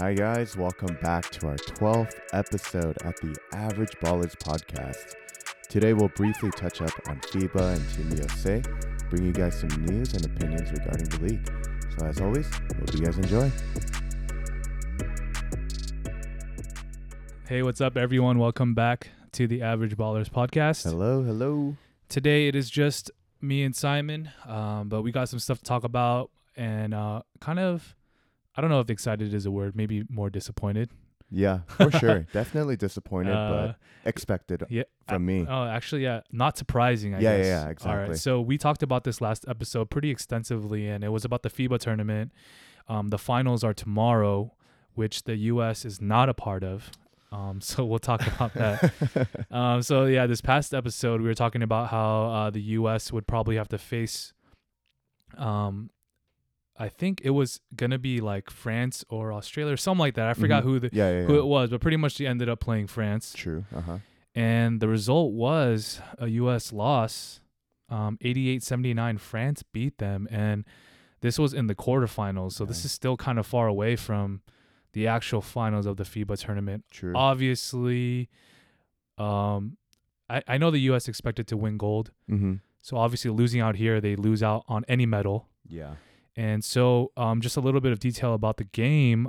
[0.00, 0.56] Hi, guys.
[0.56, 5.14] Welcome back to our 12th episode at the Average Ballers podcast.
[5.68, 8.62] Today, we'll briefly touch up on FIBA and Team USA,
[9.10, 11.50] bring you guys some news and opinions regarding the league.
[11.98, 13.50] So, as always, hope you guys enjoy.
[17.48, 18.38] Hey, what's up, everyone?
[18.38, 20.84] Welcome back to the Average Ballers podcast.
[20.84, 21.76] Hello, hello.
[22.08, 23.10] Today, it is just
[23.40, 27.58] me and Simon, um, but we got some stuff to talk about and uh, kind
[27.58, 27.96] of,
[28.58, 30.90] I don't know if excited is a word, maybe more disappointed.
[31.30, 32.26] Yeah, for sure.
[32.32, 35.46] Definitely disappointed, Uh, but expected yeah, from me.
[35.48, 37.14] Oh, actually, yeah, not surprising.
[37.14, 37.46] I Yeah, yeah, guess.
[37.46, 38.08] yeah, All exactly.
[38.08, 41.50] right, so we talked about this last episode pretty extensively, and it was about the
[41.50, 42.32] FIBA tournament.
[42.88, 44.54] Um, the finals are tomorrow,
[44.94, 45.84] which the U.S.
[45.84, 46.90] is not a part of.
[47.30, 49.28] Um, so we'll talk about that.
[49.52, 53.12] um, so yeah, this past episode we were talking about how uh, the U.S.
[53.12, 54.32] would probably have to face.
[55.36, 55.90] Um,
[56.78, 60.28] I think it was gonna be like France or Australia or something like that.
[60.28, 60.66] I forgot Mhm.
[60.66, 61.38] who the yeah, yeah, who yeah.
[61.40, 63.64] it was, but pretty much they ended up playing France, True.
[63.74, 63.98] Uh huh.
[64.34, 66.72] and the result was a U.S.
[66.72, 67.40] loss.
[67.90, 70.64] Um, 88-79, France beat them, and
[71.22, 72.52] this was in the quarterfinals.
[72.52, 74.42] So this is still kind of far away from
[74.92, 77.12] the actual finals of the FIBA tournament True.
[77.14, 78.28] obviously
[79.18, 79.76] um
[80.30, 82.10] I, I know the US expected to win gold.
[82.30, 82.54] mm-hmm.
[82.82, 85.48] So obviously losing out here, they lose out on any medal.
[85.66, 85.94] Yeah.
[86.38, 89.28] And so um just a little bit of detail about the game.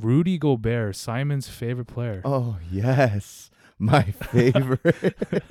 [0.00, 2.20] Rudy Gobert, Simon's favorite player.
[2.24, 4.80] Oh yes, my favorite.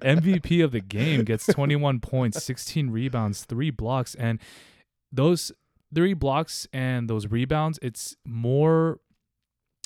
[0.00, 4.38] MVP of the game gets 21 points, 16 rebounds, 3 blocks and
[5.12, 5.52] those
[5.94, 9.00] 3 blocks and those rebounds, it's more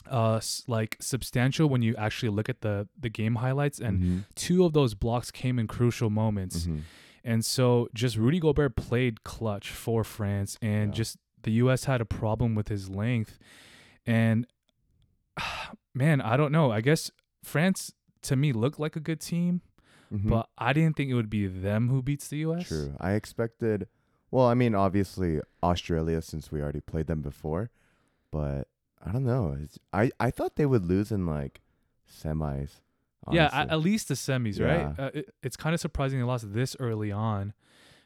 [0.08, 4.24] uh like substantial when you actually look at the the game highlights and Mhm.
[4.34, 6.66] two of those blocks came in crucial moments.
[6.66, 6.80] Mhm.
[7.24, 10.96] And so just Rudy Gobert played clutch for France and Yeah.
[10.96, 13.38] just the US had a problem with his length.
[14.06, 14.46] And
[15.94, 16.70] man, I don't know.
[16.70, 17.10] I guess
[17.42, 19.62] France to me looked like a good team,
[20.12, 20.28] Mhm.
[20.28, 22.68] but I didn't think it would be them who beats the US.
[22.68, 22.96] True.
[23.00, 23.88] I expected.
[24.30, 27.70] Well, I mean, obviously Australia, since we already played them before,
[28.30, 28.68] but
[29.04, 29.56] I don't know.
[29.60, 31.60] It's, I I thought they would lose in like
[32.08, 32.80] semis.
[33.30, 34.98] Yeah, at, at least the semis, right?
[34.98, 37.52] Uh, it, it's kind of surprising they lost this early on,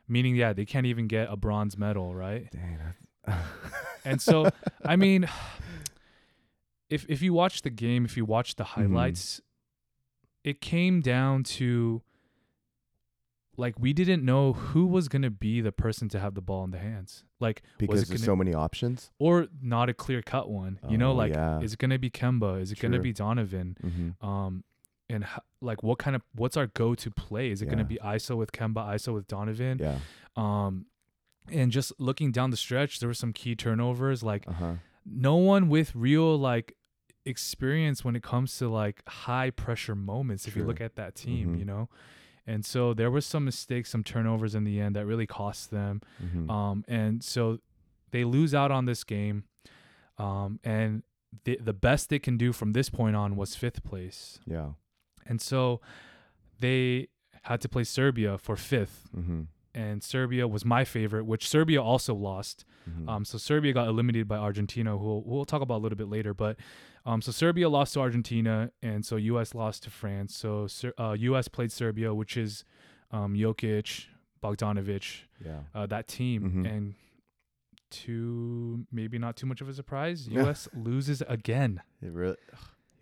[0.09, 2.51] meaning yeah, they can't even get a bronze medal, right?
[2.51, 2.79] Dang,
[4.05, 4.51] And so,
[4.85, 5.27] I mean,
[6.91, 8.93] if if you watch the game, if you watch the Mm-hmm.
[8.95, 9.41] highlights,
[10.43, 12.03] it came down to
[13.57, 16.71] like we didn't know who was gonna be the person to have the ball in
[16.71, 17.25] the hands.
[17.41, 19.11] Like because was it there's gonna so many options.
[19.19, 20.81] or not a clear cut one.
[20.89, 21.61] You know, Oh, like yeah.
[21.61, 22.61] is it gonna be Kemba?
[22.61, 23.77] Is it gonna be Donovan?
[23.83, 24.27] Mm-hmm.
[24.27, 24.65] Um,
[25.15, 25.25] and
[25.61, 27.51] like what kind of what's our go to play?
[27.51, 29.79] Is it gonna be ISO with Kemba, ISO with Donovan?
[29.81, 29.99] Yeah.
[30.37, 30.87] Um,
[31.51, 34.23] and just looking down the stretch, there were some key turnovers.
[34.23, 34.73] Like Uh huh.
[35.07, 36.77] no one with real like
[37.27, 41.55] experience when it comes to like high pressure moments if you look at that team
[41.55, 41.59] Mhm.
[41.59, 41.89] you know
[42.47, 46.03] and so there was some mistakes some turnovers in the end that really cost them
[46.23, 46.51] Mm-hmm.
[46.51, 47.61] um and so
[48.11, 49.45] they lose out on this game
[50.19, 51.03] um and
[51.45, 54.73] the the best they can do from this point on was fifth place yeah.
[55.27, 55.81] And so
[56.61, 57.09] they
[57.43, 59.43] had to play Serbia for fifth Mm-hmm.
[59.75, 63.09] and Serbia was my favorite which Serbia also lost Mm-hmm.
[63.09, 66.09] um, so Serbia got eliminated by Argentina, who we'll, we'll talk about a little bit
[66.11, 66.35] later.
[66.35, 66.57] But
[67.07, 69.55] um, so Serbia lost to Argentina, and so U.S.
[69.55, 70.37] lost to France.
[70.37, 70.67] So
[70.99, 71.49] uh, U.S.
[71.49, 72.63] played Serbia, which is
[73.11, 74.05] um, Jokic,
[74.43, 75.61] Bogdanovic, yeah.
[75.75, 76.71] uh, that team, Mhm.
[76.77, 76.95] and
[77.91, 80.69] to maybe not too much of a surprise, U.S.
[80.75, 81.81] loses again.
[82.03, 82.37] It really.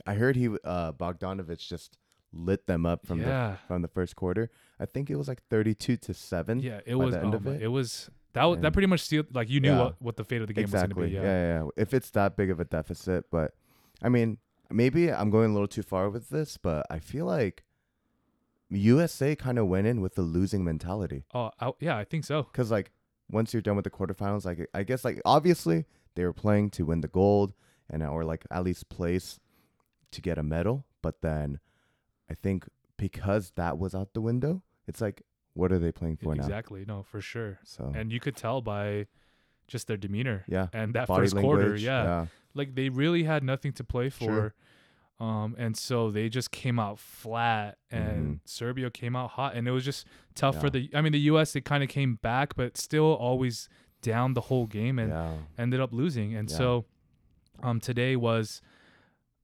[0.06, 1.96] I heard he uh Bogdanovic just
[2.32, 4.50] lit them up from the from the first quarter.
[4.81, 6.60] I think it was like 32 to 7.
[6.60, 7.15] yeah, it by was.
[7.15, 7.62] the end oh of my- it.
[7.62, 8.44] it was that.
[8.44, 9.26] Was, that pretty much sealed.
[9.34, 9.78] Like you knew Yeah.
[9.82, 10.88] what, what the fate of the game exactly.
[10.88, 11.26] was going to be.
[11.26, 11.59] yeah.
[11.59, 11.69] yeah, yeah.
[11.76, 13.53] If it's that big of a deficit, but
[14.03, 14.38] I mean,
[14.70, 17.62] maybe I'm going a little too far with this, but I feel like
[18.70, 21.25] USA kind of went in with the losing mentality.
[21.34, 22.44] Oh, I, yeah, I think so.
[22.44, 22.91] Cuz like
[23.31, 26.87] once you're done with the quarterfinals, like I guess like obviously they were playing to
[26.87, 27.55] win the gold
[27.90, 29.38] and or like at least place
[30.11, 31.58] to get a medal, but then
[32.32, 32.64] I think
[32.96, 35.23] because that was out the window, it's like
[35.55, 36.43] what are they playing for now?
[36.43, 36.84] Exactly.
[36.88, 37.58] No, for sure.
[37.64, 39.06] So and you could tell by
[39.69, 42.26] just their demeanor yeah, and that body first language, quarter yeah.
[42.55, 44.55] like they really had nothing to play for Sure.
[45.20, 49.70] um and so they just came out flat and serbia came out hot and it
[49.70, 50.05] was just
[50.35, 50.93] tough for Mm-hmm.
[50.93, 53.69] The i mean the us it kind of came back but still always
[54.02, 55.35] down the whole game and yeah.
[55.56, 56.56] ended up losing and Yeah.
[56.58, 56.85] so
[57.62, 58.61] um today was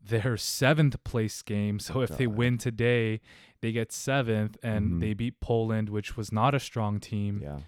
[0.08, 3.20] their seventh place game so if they win today
[3.60, 5.00] they get seventh and Mhm.
[5.00, 7.60] they beat poland which was not a strong team Yeah.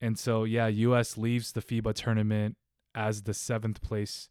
[0.00, 1.16] and so, yeah, U.S.
[1.18, 2.56] leaves the FIBA tournament
[2.94, 4.28] as the seventh place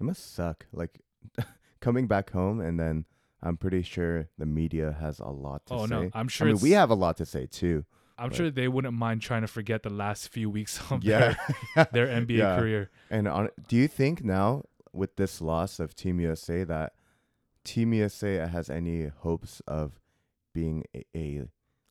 [0.00, 0.66] It must suck.
[0.72, 1.00] Like
[1.80, 3.04] coming back home and then
[3.42, 5.94] I'm pretty sure the media has a lot to oh say.
[5.94, 6.48] no, I'm sure.
[6.48, 7.84] I mean, we have a lot to say too.
[8.18, 11.36] I'm but- sure they wouldn't mind trying to forget the last few weeks of Yeah.
[11.76, 12.58] their, their NBA Yeah.
[12.58, 12.90] career.
[13.10, 16.94] And on, do you think now with this loss of Team USA that
[17.68, 20.00] Team USA has any hopes of
[20.54, 21.26] being a, a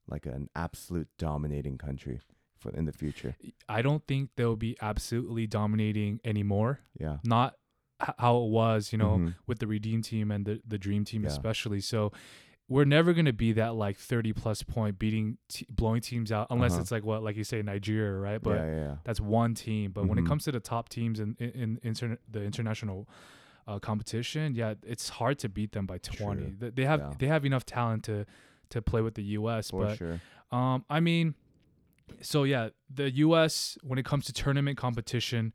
[0.07, 2.19] like an absolute dominating country
[2.57, 3.35] for in the future?
[3.69, 6.79] I don't think they'll be absolutely dominating anymore.
[6.99, 7.17] Yeah.
[7.23, 7.55] Not
[8.01, 9.35] h- how it was, you know, Mhm.
[9.47, 11.29] with the Redeem team and the the Dream team Yeah.
[11.29, 11.81] especially.
[11.81, 12.11] So
[12.69, 16.47] we're never going to be that like 30 plus point beating t- blowing teams out
[16.49, 16.81] unless Uh-huh.
[16.81, 18.41] it's like what like you say Nigeria, right?
[18.41, 19.91] But yeah, yeah, that's one team.
[19.91, 20.27] But when it Mhm.
[20.27, 23.07] comes to the top teams in in, in inter- the international
[23.67, 26.55] uh, competition, yeah, it's hard to beat them by 20.
[26.57, 26.71] True.
[26.71, 27.13] They have Yeah.
[27.19, 28.25] they have enough talent to
[28.69, 30.19] to play with the US, For but sure.
[30.51, 31.35] um, I mean,
[32.21, 33.77] so yeah, the U.S.
[33.83, 35.53] when it comes to tournament competition,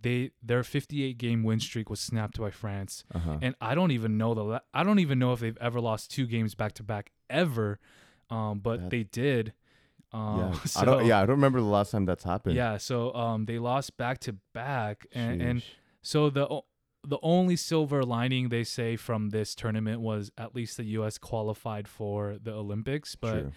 [0.00, 3.38] they their 58 game win streak was snapped by France, Uh-huh.
[3.40, 6.10] and I don't even know the la- I don't even know if they've ever lost
[6.10, 7.78] two games back to back ever,
[8.30, 9.54] um, but they did.
[10.12, 10.52] Um, yeah.
[10.64, 12.54] so, I don't yeah, I don't remember the last time that's happened.
[12.56, 12.76] yeah.
[12.76, 15.62] So um, they lost back to back, and,
[16.02, 16.46] so the
[17.06, 21.18] the only silver lining they say from this tournament was at least the U.S.
[21.18, 23.52] qualified for the Olympics, but True.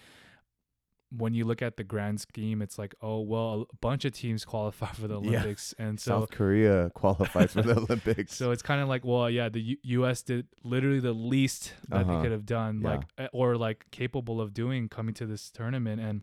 [1.10, 4.44] when you look at the grand scheme, it's like, oh well, a bunch of teams
[4.44, 5.30] qualify for the Yeah.
[5.30, 8.34] Olympics, and so South Korea qualifies for the Olympics.
[8.34, 10.22] so it's kind of like, well, yeah, the U- U.S.
[10.22, 12.16] did literally the least that Uh-huh.
[12.16, 12.88] they could have done, Yeah.
[12.90, 16.22] like eh, or like capable of doing coming to this tournament, and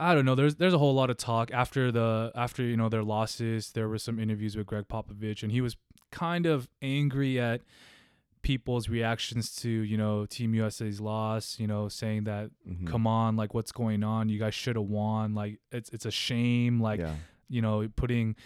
[0.00, 0.34] I don't know.
[0.34, 3.72] There's there's a whole lot of talk after the after you know their losses.
[3.72, 5.76] There were some interviews with Gregg Popovich, and he was
[6.10, 7.60] kind of angry at
[8.42, 11.58] people's reactions to you know Team USA's loss.
[11.60, 12.86] You know, saying that Mhm.
[12.86, 16.10] come on like what's going on you guys should have won like it's it's a
[16.10, 17.14] shame like yeah.
[17.50, 18.36] you know putting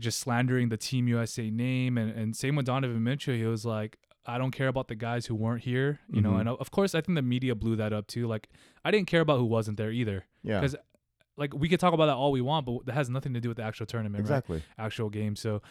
[0.00, 3.96] just slandering the team usa name and and same with donovan mitchell he was like
[4.26, 6.40] i don't care about the guys who weren't here you know Mhm.
[6.40, 8.48] and of course i think the media blew that up too like
[8.84, 10.60] i didn't care about who wasn't there either Yeah.
[10.60, 10.74] 'cause
[11.36, 13.48] like we could talk about that all we want but that has nothing to do
[13.48, 14.62] with the actual tournament right Exactly.
[14.78, 15.62] actual game so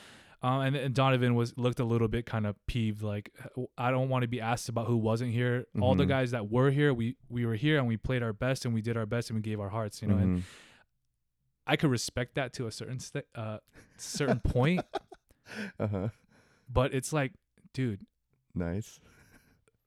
[0.42, 3.32] um, and, and Donovan was looked a little bit kind of peeved, like
[3.78, 5.68] I don't want to be asked about who wasn't here.
[5.80, 6.10] All the Mhm.
[6.10, 8.82] guys that were here, we we were here and we played our best and we
[8.82, 10.18] did our best and we gave our hearts, you know.
[10.18, 10.44] And Mhm.
[11.66, 13.60] I could respect that to a certain st- uh
[13.96, 14.82] certain point,
[15.80, 16.10] uh-huh.
[16.70, 17.32] but it's like,
[17.74, 18.02] dude,
[18.54, 19.00] Nice.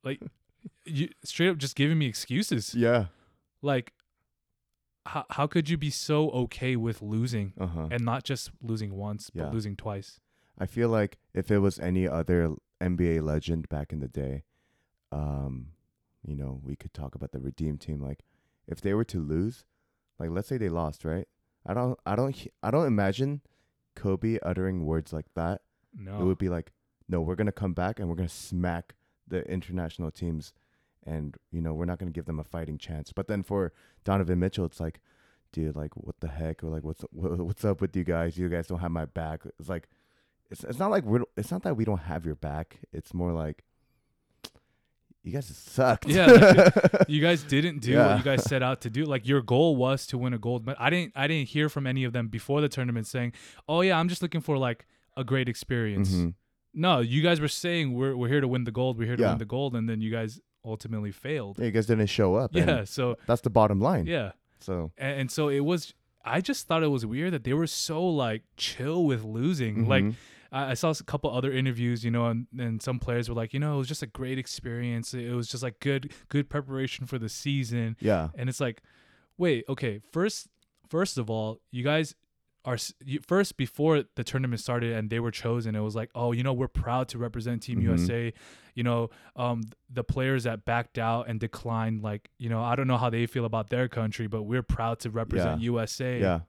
[0.03, 0.19] like
[0.85, 2.73] you straight up just giving me excuses.
[2.73, 3.05] Yeah.
[3.61, 3.93] Like,
[5.07, 7.87] how how could you be so okay with losing Uh-huh.
[7.91, 9.43] and not just losing once, Yeah.
[9.43, 10.19] but losing twice?
[10.57, 14.43] I feel like if it was any other NBA legend back in the day,
[15.11, 15.67] um,
[16.25, 18.01] you know, we could talk about the Redeem team.
[18.01, 18.23] Like,
[18.67, 19.65] if they were to lose,
[20.19, 21.27] like let's say they lost, right?
[21.65, 23.41] I don't, I don't, I don't imagine
[23.95, 25.61] Kobe uttering words like that.
[25.93, 26.71] No, It would be like,
[27.07, 28.95] no, we're gonna come back and we're gonna smack
[29.27, 30.53] the international teams,
[31.07, 33.11] and you know, we're not gonna give them a fighting chance.
[33.11, 33.73] But then for
[34.03, 34.99] Donovan Mitchell, it's like,
[35.51, 38.37] dude, like what the heck, or like what's what's up with you guys?
[38.37, 39.41] You guys don't have my back.
[39.59, 39.87] It's like,
[40.51, 42.77] it's it's not like we're it's not that we don't have your back.
[42.93, 43.63] It's more like
[45.23, 46.07] you guys sucked.
[46.07, 46.69] Yeah,
[47.07, 48.07] you guys didn't do Yeah.
[48.09, 49.03] what you guys set out to do.
[49.05, 50.81] Like your goal was to win a gold medal.
[50.81, 53.33] I didn't I didn't hear from any of them before the tournament saying,
[53.67, 54.85] "Oh yeah, I'm just looking for like
[55.17, 56.33] a great experience." Mhm.
[56.73, 58.97] No, you guys were saying we're we're here to win the gold.
[58.97, 59.29] We're here to Yeah.
[59.31, 61.57] win the gold, and then you guys ultimately failed.
[61.59, 62.51] Yeah, you guys didn't show up.
[62.53, 64.05] Yeah, so that's the bottom line.
[64.05, 65.93] yeah, So and, and so it was.
[66.25, 69.87] I just thought it was weird that they were so like chill with losing.
[69.87, 70.15] Like mhm.
[70.51, 73.53] I, I saw a couple other interviews, you know, and, and some players were like,
[73.53, 75.13] you know, it was just a great experience.
[75.13, 77.95] It was just like good good preparation for the season.
[78.01, 78.81] yeah, And it's like,
[79.37, 80.49] wait, okay, first
[80.89, 82.13] first of all, you guys
[83.05, 85.75] you, first before the tournament started and they were chosen.
[85.75, 87.83] It was like, oh, you know, we're proud to represent Team Mhm.
[87.83, 88.33] USA.
[88.75, 92.87] You know, um, the players that backed out and declined, like, you know, I don't
[92.87, 96.19] know how they feel about their country, but we're proud to represent USA.
[96.19, 96.39] yeah,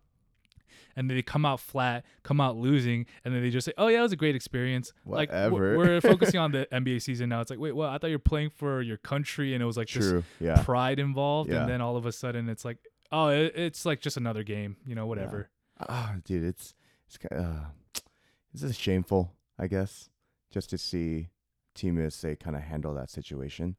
[0.96, 4.00] And they come out flat, come out losing, and then they just say, "Oh yeah,
[4.00, 5.54] it was a great experience." Like Whatever.
[5.54, 7.40] we're, we're focusing on the NBA season now.
[7.40, 9.76] It's like, wait, well, I thought you were playing for your country, and it was
[9.76, 10.24] like this true.
[10.40, 11.60] Yeah, pride involved, Yeah.
[11.60, 12.78] and then all of a sudden it's like,
[13.12, 15.48] oh, it, it's like just another game, you know, whatever.
[15.80, 16.74] Ah, dude, it's
[17.06, 17.66] it's uh,
[18.52, 20.10] it's just shameful, I guess,
[20.50, 21.28] just to see
[21.74, 23.76] Team USA kind of handle that situation.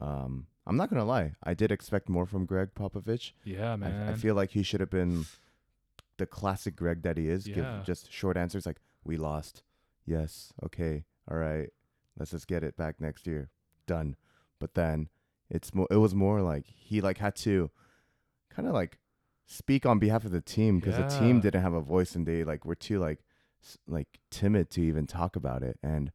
[0.00, 3.32] Um, I'm not gonna lie, I did expect more from Gregg Popovich.
[3.44, 4.08] Yeah, man.
[4.08, 5.24] I, I feel like he should have been
[6.18, 7.46] the classic Gregg that he is.
[7.46, 7.54] Yeah.
[7.54, 9.62] Give just short answers like "We lost."
[10.04, 10.52] Yes.
[10.64, 11.04] Okay.
[11.30, 11.70] All right.
[12.18, 13.50] Let's just get it back next year.
[13.86, 14.16] Done.
[14.58, 15.08] But then
[15.48, 15.86] it's more.
[15.90, 17.70] It was more like he like had to
[18.50, 18.98] kind of like
[19.50, 21.42] speak on behalf of the team because the team Yeah.
[21.42, 23.20] didn't have a voice and they like were too like
[23.62, 25.78] s- like timid to even talk about it.
[25.82, 26.12] And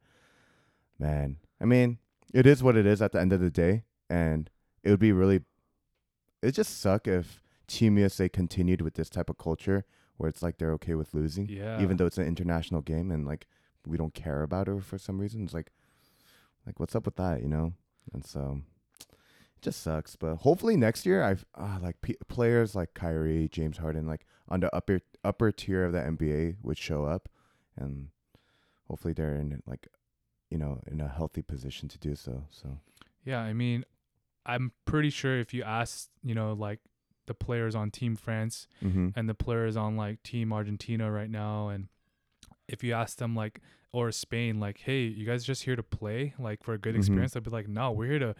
[0.99, 1.97] man, I mean,
[2.33, 4.49] it is what it is at the end of the day, and
[4.83, 5.41] it would be really.
[6.41, 9.85] It just suck if Team USA continued with this type of culture
[10.17, 11.81] where it's like they're okay with losing, Yeah.
[11.81, 13.47] even though it's an international game and like
[13.87, 15.43] we don't care about it for some reason.
[15.45, 15.71] It's like,
[16.65, 17.73] like what's up with that, you know?
[18.13, 18.61] And so,
[19.63, 20.15] just sucks.
[20.15, 24.59] But hopefully next year, I've uh, like p- players like Kyrie, James Harden, like on
[24.59, 27.29] the upper upper tier of the NBA would show up,
[27.77, 28.09] and
[28.87, 29.87] hopefully they're in like,
[30.49, 32.43] you know, in a healthy position to do so.
[32.51, 32.77] So
[33.25, 33.85] Yeah, I mean,
[34.45, 36.79] I'm pretty sure if you ask, you know, like
[37.25, 39.09] the players on Team France mm-hmm.
[39.15, 41.87] and the players on like Team Argentina right now, and
[42.67, 43.61] if you ask them like
[43.93, 46.97] or Spain, like, hey, you guys just here to play, like for a good Mhm.
[46.97, 48.35] experience, they'll be like, no, we're here to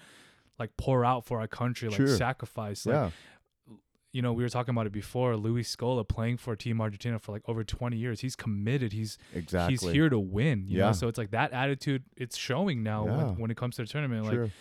[0.59, 2.07] like pour out for our country, like Sure.
[2.17, 2.85] sacrifice.
[2.85, 3.75] Like, yeah,
[4.11, 5.35] you know, we were talking about it before.
[5.35, 8.19] Luis Scola playing for Team Argentina for like over 20 years.
[8.19, 8.93] He's committed.
[8.93, 9.73] He's exactly.
[9.73, 10.67] he's here to win.
[10.67, 10.85] You Yeah.
[10.87, 12.03] know, so it's like that attitude.
[12.15, 13.17] It's showing now Yeah.
[13.17, 14.25] when, when it comes to the tournament.
[14.25, 14.51] Like True.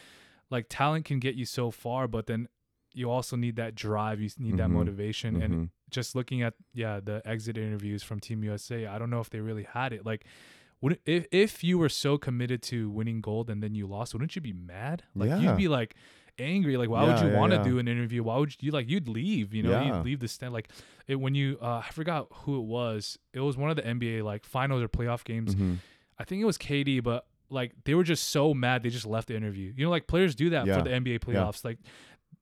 [0.50, 2.48] like talent can get you so far, but then
[2.94, 4.20] you also need that drive.
[4.20, 4.72] You need that Mhm.
[4.72, 5.40] motivation.
[5.42, 5.70] And Mhm.
[5.90, 9.40] just looking at yeah the exit interviews from Team USA, I don't know if they
[9.40, 10.06] really had it.
[10.06, 10.24] Like,
[10.82, 14.36] would if if you were so committed to winning gold and then you lost, wouldn't
[14.36, 15.04] you be mad?
[15.14, 15.40] Like Yeah.
[15.40, 15.94] you'd be like
[16.38, 16.76] angry.
[16.76, 17.64] Like why would you yeah, want to yeah.
[17.64, 18.22] do an interview?
[18.22, 19.54] Why would you like you'd leave?
[19.54, 19.96] You know, Yeah.
[19.96, 20.52] you'd leave the stand.
[20.52, 20.68] Like
[21.06, 23.18] it, when you uh, I forgot who it was.
[23.32, 25.54] It was one of the NBA like finals or playoff games.
[25.54, 25.78] Mhm.
[26.18, 29.28] I think it was KD, but like they were just so mad they just left
[29.28, 29.72] the interview.
[29.76, 30.78] You know, like players do that Yeah.
[30.78, 31.64] for the NBA playoffs.
[31.64, 31.78] Like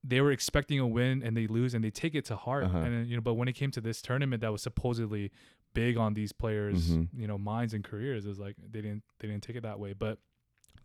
[0.02, 2.64] they were expecting a win and they lose and they take it to heart.
[2.64, 2.78] Uh-huh.
[2.78, 5.30] And you know, but when it came to this tournament that was supposedly
[5.74, 7.08] big on these players, Mhm.
[7.14, 9.92] you know, minds and careers, is like they didn't they didn't take it that way.
[9.92, 10.18] But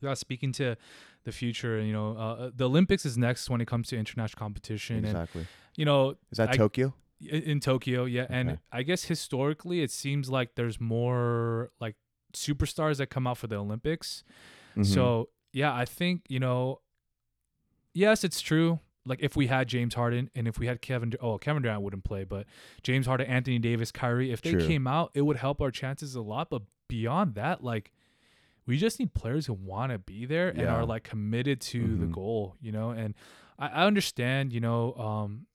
[0.03, 0.75] uh, speaking to
[1.23, 4.97] the future, you know, uh, the Olympics is next when it comes to international competition,
[4.97, 5.47] and Exactly.
[5.77, 6.93] you know, Is that I- Tokyo?
[7.21, 8.27] in, in Tokyo, yeah.
[8.29, 11.95] And I guess historically, it seems like there's more like
[12.33, 14.23] superstars that come out for the Olympics.
[14.75, 14.85] Mhm.
[14.85, 16.81] So yeah, I think you know,
[17.93, 18.79] yes, it's true.
[19.05, 22.03] Like if we had James Harden and if we had Kevin, oh Kevin Durant wouldn't
[22.03, 22.47] play, but
[22.83, 24.65] James Harden, Anthony Davis, Kyrie, if they True.
[24.67, 26.49] came out, it would help our chances a lot.
[26.49, 27.91] But beyond that, like
[28.65, 32.05] we just need players who want to be there and are like committed to the
[32.07, 32.11] Mhm.
[32.13, 32.89] goal, you know.
[32.89, 33.13] And
[33.59, 35.45] I, I understand, you know, um,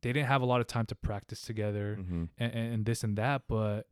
[0.00, 2.28] they didn't have a lot of time to practice together Mhm.
[2.38, 3.42] and, and this and that.
[3.48, 3.86] But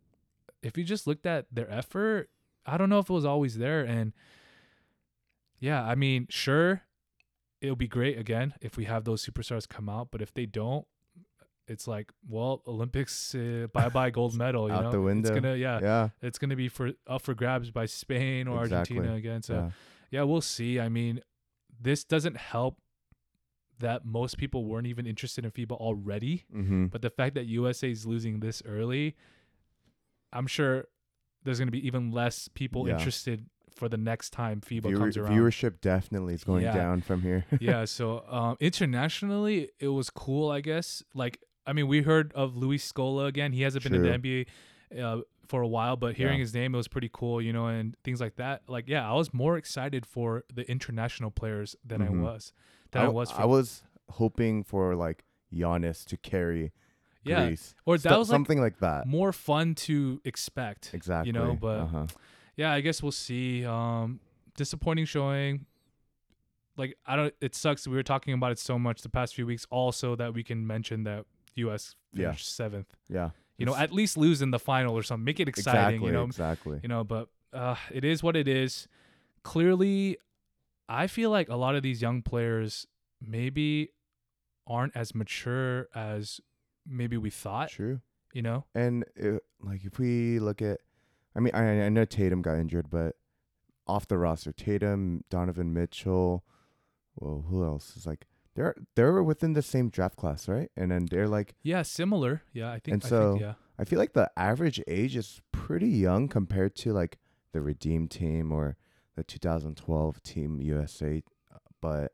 [0.63, 2.31] if you just looked at their effort,
[2.65, 3.83] I don't know if it was always there.
[3.85, 4.15] And
[5.59, 6.83] yeah, I mean, sure,
[7.61, 10.09] it'll be great again if we have those superstars come out.
[10.11, 10.87] But if they don't,
[11.69, 14.69] it's like, well, Olympics, uh, bye bye gold medal.
[14.69, 15.29] You Out know, the window.
[15.29, 16.09] It's gonna, yeah, yeah.
[16.23, 18.97] it's gonna be for up for grabs by Spain or Exactly.
[18.97, 19.43] Argentina again.
[19.43, 19.71] So yeah.
[20.11, 20.81] yeah, we'll see.
[20.81, 21.21] I mean,
[21.81, 22.79] this doesn't help
[23.79, 26.45] that most people weren't even interested in FIBA already.
[26.55, 26.87] Mm-hmm.
[26.87, 29.17] But the fact that USA is losing this early,
[30.33, 30.85] I'm sure
[31.45, 32.95] there's going to be even less people Yeah.
[32.99, 33.47] interested
[33.81, 35.33] for the next time FIBA Viewer- comes around.
[35.37, 36.75] viewership definitely is going Yeah.
[36.75, 37.45] down from here.
[37.61, 41.03] yeah, so um, internationally, it was cool, I guess.
[41.15, 43.53] Like, I mean, we heard of Luis Scola again.
[43.53, 44.47] He hasn't been in the NBA
[45.03, 46.41] uh, for a while, but hearing Yeah.
[46.43, 48.63] his name, it was pretty cool, you know, and things like that.
[48.69, 52.21] Like, yeah, I was more excited for the international players than Mhm.
[52.21, 52.53] I was.
[52.93, 56.73] Than I, w- was for I was hoping for like Giannis to carry
[57.25, 57.75] yeah, Greece.
[57.87, 59.07] or that Stu- was like something like that.
[59.07, 60.91] more fun to expect.
[60.95, 61.29] Exactly.
[61.29, 62.07] You know, but uh-huh.
[62.57, 63.65] Yeah, I guess we'll see.
[63.65, 64.21] Um,
[64.57, 65.67] disappointing showing.
[66.77, 67.35] Like I don't.
[67.41, 67.87] It sucks.
[67.87, 69.67] We were talking about it so much the past few weeks.
[69.71, 71.27] Also, that we can mention that
[71.57, 71.95] U.S.
[72.13, 72.29] Yeah.
[72.29, 72.95] finished seventh.
[73.09, 73.31] yeah.
[73.59, 75.25] You know, at least lose in the final or something.
[75.25, 75.97] Make it exciting.
[75.97, 76.07] exactly.
[76.07, 76.81] You know, exactly.
[76.83, 77.05] you know.
[77.05, 78.89] But uh, it is what it is.
[79.43, 80.17] Clearly,
[80.89, 82.87] I feel like a lot of these young players
[83.21, 83.91] maybe
[84.67, 86.41] aren't as mature as
[86.89, 87.69] maybe we thought.
[87.69, 88.01] True.
[88.33, 88.65] You know.
[88.75, 90.81] And it, like if we look at,
[91.35, 93.17] I mean, I, I know Tatum got injured, but
[93.87, 96.45] off the roster, Tatum, Donovan Mitchell,
[97.17, 100.71] well, who else is like they're they're within the same draft class, right?
[100.77, 102.43] And then they're like, Yeah, similar.
[102.53, 102.95] Yeah, I think.
[102.95, 103.55] And I so- think, yeah.
[103.79, 107.19] I feel like the average age is pretty young compared to like
[107.53, 108.77] the Redeem team or
[109.17, 111.23] the 2012 Team USA,
[111.81, 112.13] but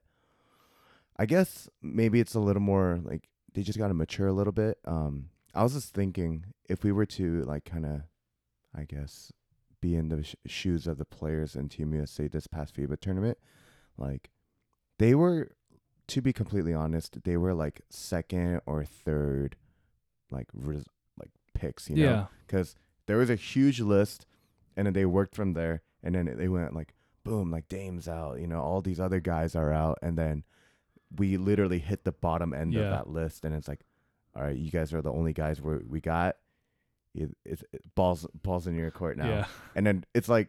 [1.16, 4.52] I guess maybe it's a little more like they just got to mature a little
[4.52, 4.78] bit.
[4.85, 8.02] Um, I was just thinking if we were to like kind of,
[8.76, 9.33] I guess,
[9.80, 13.38] be in the sh- shoes of the players in Team USA this past FIBA tournament,
[13.97, 14.30] like
[14.99, 15.52] they were,
[16.09, 19.56] to be completely honest, they were like second or third,
[20.30, 20.85] like res-
[21.18, 22.25] like picks, you know, yeah.
[22.47, 22.75] because
[23.06, 24.26] there was a huge list,
[24.76, 26.92] and then they worked from there, and then they went like
[27.25, 30.45] boom, like Dame's out, you know, all these other guys are out, and then
[31.18, 32.83] we literally hit the bottom end Yeah.
[32.83, 33.80] of that list, and it's like,
[34.35, 36.37] all right, you guys are the only guys we we got.
[37.23, 39.28] It, it's it, balls balls in your court now.
[39.28, 39.46] Yeah.
[39.75, 40.49] And then it's like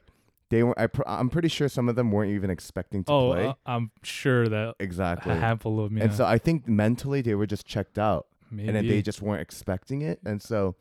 [0.49, 0.77] they were.
[0.79, 3.45] I pr- I'm pretty sure some of them weren't even expecting to Oh, play.
[3.47, 5.33] uh, I'm sure that exactly.
[5.33, 6.01] a handful of them.
[6.01, 8.67] And so I think mentally they were just checked out, maybe.
[8.69, 10.19] and then they just weren't expecting it.
[10.25, 10.75] And so,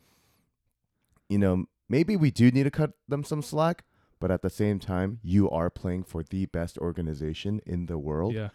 [1.29, 3.83] you know, maybe we do need to cut them some slack,
[4.19, 8.33] but at the same time, you are playing for the best organization in the world.
[8.33, 8.49] yeah.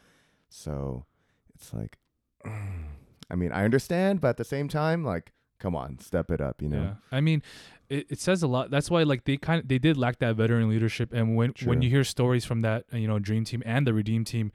[0.49, 1.07] So
[1.55, 1.99] it's like,
[3.31, 6.61] I mean, I understand, but at the same time, like, come on, step it up,
[6.61, 6.83] you know?
[6.83, 7.41] Yeah, I mean,
[7.89, 8.71] it, it says a lot.
[8.71, 11.13] That's why like they kind of they did lack that veteran leadership.
[11.13, 14.25] And when when you hear stories from that you know dream team and the redeem
[14.25, 14.51] team,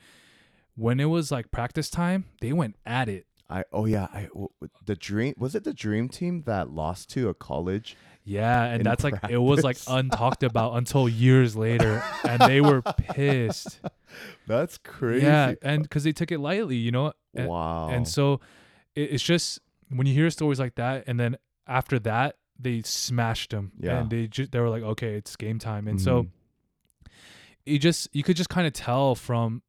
[0.75, 3.25] when it was like practice time, they went at it.
[3.49, 4.49] I oh yeah, I w-
[4.85, 7.95] the dream was it the dream team that lost to a college?
[8.25, 12.81] Yeah, and that's like it was like untalked about until years later, and they were
[12.81, 13.79] pissed.
[14.47, 15.25] That's crazy.
[15.25, 17.13] Yeah, and because they took it lightly, you know.
[17.33, 17.87] And, wow.
[17.89, 18.41] and so
[18.95, 23.51] it, it's just when you hear stories like that, and then after that they smashed
[23.51, 23.71] them.
[23.79, 23.99] Yeah.
[24.01, 26.29] and they just they were like, okay, it's game time, and so Mhm.
[27.65, 29.61] you just you could just kind of tell from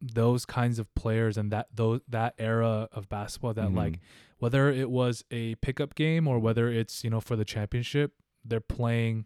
[0.00, 4.00] those kinds of players and that those that era of basketball that like Mhm.
[4.38, 8.12] whether it was a pickup game or whether it's you know for the championship
[8.44, 9.24] they're playing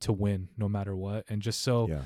[0.00, 2.02] to win no matter what and just so yeah,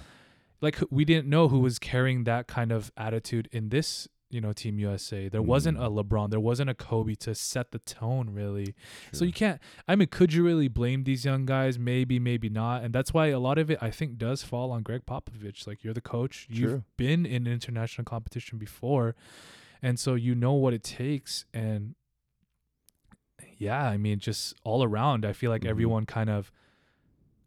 [0.62, 4.52] like we didn't know who was carrying that kind of attitude in this you know
[4.52, 5.86] team USA there wasn't Mhm.
[5.86, 8.74] a LeBron there wasn't a Kobe to set the tone really
[9.12, 9.60] so you can't.
[9.86, 11.78] I mean, could you really blame these young guys?
[11.78, 12.84] Maybe, maybe not.
[12.84, 15.66] And that's why a lot of it, I think, does fall on Gregg Popovich.
[15.66, 16.46] Like you're the coach.
[16.50, 19.14] You've been in international competition before,
[19.80, 21.46] and so you know what it takes.
[21.54, 21.94] And
[23.56, 25.68] yeah, I mean, just all around, I feel like Mhm.
[25.70, 26.52] everyone kind of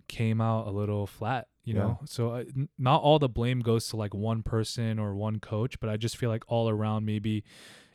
[0.07, 1.47] came out a little flat.
[1.63, 1.79] You Yeah.
[1.81, 2.43] know, so uh,
[2.79, 6.17] not all the blame goes to like one person or one coach, but I just
[6.17, 7.43] feel like all around, maybe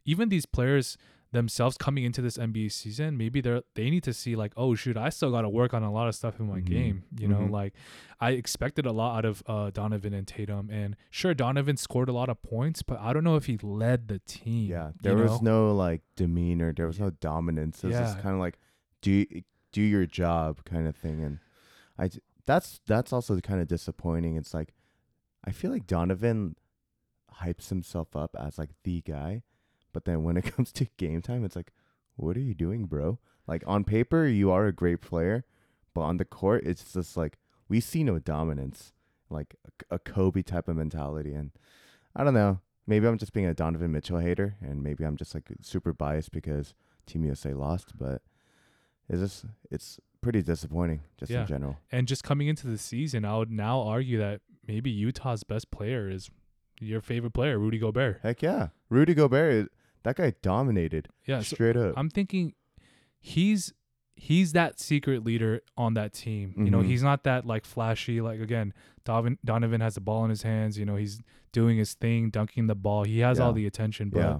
[0.04, 0.96] even these players
[1.32, 4.96] themselves coming into this NBA season, maybe they're they need to see like, oh shoot,
[4.96, 6.64] I still got to work on a lot of stuff in my Mhm.
[6.66, 7.02] game.
[7.18, 7.50] You know, Mhm.
[7.50, 7.74] like
[8.20, 12.12] I expected a lot out of uh, Donovan and Tatum, and sure, Donovan scored a
[12.12, 14.70] lot of points, but I don't know if he led the team.
[14.70, 14.92] yeah.
[15.02, 15.66] There was know?
[15.68, 16.72] no like demeanor.
[16.72, 17.82] There was no dominance.
[17.82, 18.58] It was just kind of like
[19.02, 19.26] do
[19.72, 21.20] do your job kind of thing.
[21.22, 21.40] And
[21.98, 22.08] I
[22.46, 24.36] that's that's also kind of disappointing.
[24.36, 24.72] It's like
[25.44, 26.56] I feel like Donovan
[27.42, 29.42] hypes himself up as like the guy,
[29.92, 31.72] but then when it comes to game time, it's like,
[32.16, 33.18] what are you doing, bro?
[33.46, 35.44] Like on paper, you are a great player,
[35.94, 38.92] but on the court, it's just like we see no dominance,
[39.28, 39.56] like
[39.90, 41.34] a, a Kobe type of mentality.
[41.34, 41.50] And
[42.14, 45.34] I don't know, maybe I'm just being a Donovan Mitchell hater, and maybe I'm just
[45.34, 46.74] like super biased because
[47.06, 48.22] Team USA lost, but
[49.08, 51.42] it's just it's pretty disappointing just Yeah.
[51.42, 51.76] in general.
[51.92, 56.08] And just coming into the season, I would now argue that maybe Utah's best player
[56.10, 56.30] is
[56.80, 58.20] your favorite player, Rudy Gobert.
[58.22, 59.70] Heck yeah, Rudy Gobert,
[60.02, 61.94] that guy dominated Yeah, so straight up.
[61.96, 62.54] I'm thinking
[63.20, 63.72] he's
[64.18, 66.54] he's that secret leader on that team.
[66.56, 66.86] You know, Mhm.
[66.86, 68.20] he's not that like flashy.
[68.22, 68.72] Like again,
[69.04, 70.78] Donovan Donovan has the ball in his hands.
[70.78, 71.20] You know, he's
[71.52, 73.04] doing his thing, dunking the ball.
[73.04, 74.08] He has all the attention.
[74.10, 74.38] But yeah,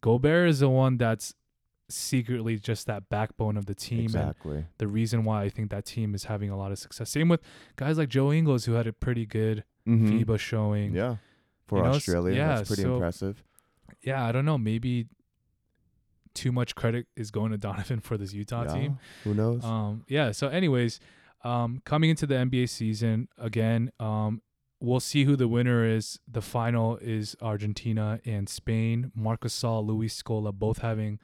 [0.00, 1.34] Gobert is the one that's
[1.88, 4.64] secretly just that backbone of the team and exactly.
[4.78, 7.10] the reason why I think that team is having a lot of success.
[7.10, 7.40] Same with
[7.76, 10.24] guys like Joe Ingles who had a pretty good Mhm.
[10.24, 10.94] FIBA showing.
[10.94, 11.16] Yeah,
[11.66, 13.44] for You know, Australia, yeah, that's pretty so- impressive.
[14.02, 14.58] yeah, I don't know.
[14.58, 15.06] Maybe
[16.34, 18.98] too much credit is going to Donovan for this Utah yeah, team.
[19.24, 19.64] who knows?
[19.64, 20.32] Um, yeah.
[20.32, 21.00] So, anyways,
[21.44, 24.42] um, coming into the NBA season again, um,
[24.80, 26.18] we'll see who the winner is.
[26.30, 29.12] The final is Argentina and Spain.
[29.14, 31.18] Marcus Gasol, Luis Scola, both having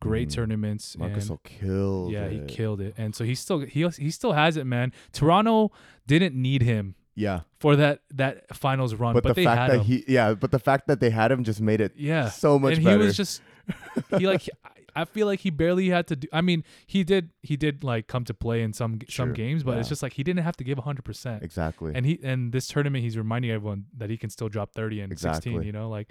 [0.00, 0.34] great Mhm.
[0.34, 0.96] tournaments.
[0.98, 2.08] Marcus and will kill.
[2.12, 2.94] yeah, he killed it.
[2.96, 4.92] And so he still he he still has it, man.
[5.12, 5.72] Toronto
[6.06, 9.70] didn't need him Yeah, for that that finals run, but, but, the they fact had
[9.70, 9.84] that him.
[9.84, 12.74] he, yeah, but the fact that they had him just made it yeah, so much
[12.76, 12.98] and better.
[12.98, 13.40] he was just
[14.18, 14.48] he like
[14.94, 16.26] I- feel like he barely had to do.
[16.32, 19.76] I mean, he did he did like come to play in some some games, but
[19.76, 21.42] it's just like he didn't have to give hundred percent.
[21.42, 21.92] exactly.
[21.94, 25.12] And he and this tournament, he's reminding everyone that he can still drop thirty and
[25.18, 25.60] sixteen.
[25.62, 26.08] You know, like,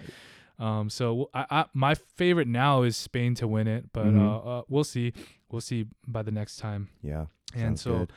[0.58, 0.88] um.
[0.90, 4.18] So I, I my favorite now is Spain to win it, but Mhm.
[4.20, 5.12] uh, uh, we'll see.
[5.50, 6.88] We'll see by the next time.
[7.02, 8.12] yeah, And so good.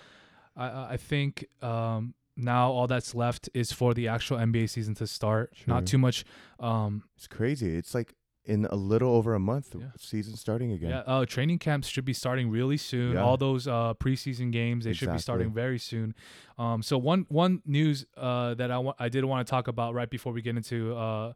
[0.55, 4.95] I I I think um now all that's left is for the actual NBA season
[4.95, 5.53] to start.
[5.67, 6.23] Not too much
[6.59, 7.75] um it's crazy.
[7.75, 9.91] It's like in a little over a month, Yeah.
[9.97, 10.89] season starting again.
[10.89, 13.13] Yeah, uh, training camps should be starting really soon.
[13.13, 13.21] Yeah.
[13.21, 16.15] All those uh, preseason games they should be starting very soon.
[16.57, 19.93] Um, so one one news uh, that I wa- I did want to talk about
[19.93, 21.33] right before we get into uh,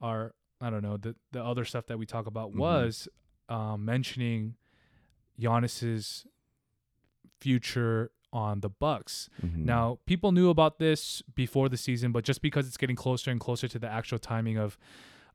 [0.00, 2.56] our I don't know the the other stuff that we talk about Mhm.
[2.56, 3.08] was
[3.48, 4.54] um, mentioning
[5.38, 6.24] Giannis's
[7.40, 9.28] future on the Bucks.
[9.42, 9.56] Mhm.
[9.64, 13.38] Now, people knew about this before the season, but just because it's getting closer and
[13.40, 14.78] closer to the actual timing of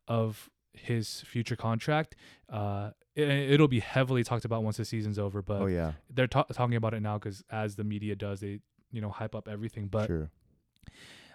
[0.07, 2.15] of his future contract.
[2.49, 6.27] Uh, it, it'll be heavily talked about once the season's over, but oh yeah, they're
[6.27, 8.59] ta- talking about it now because as the media does, they
[8.91, 9.87] you know hype up everything.
[9.89, 10.29] But sure.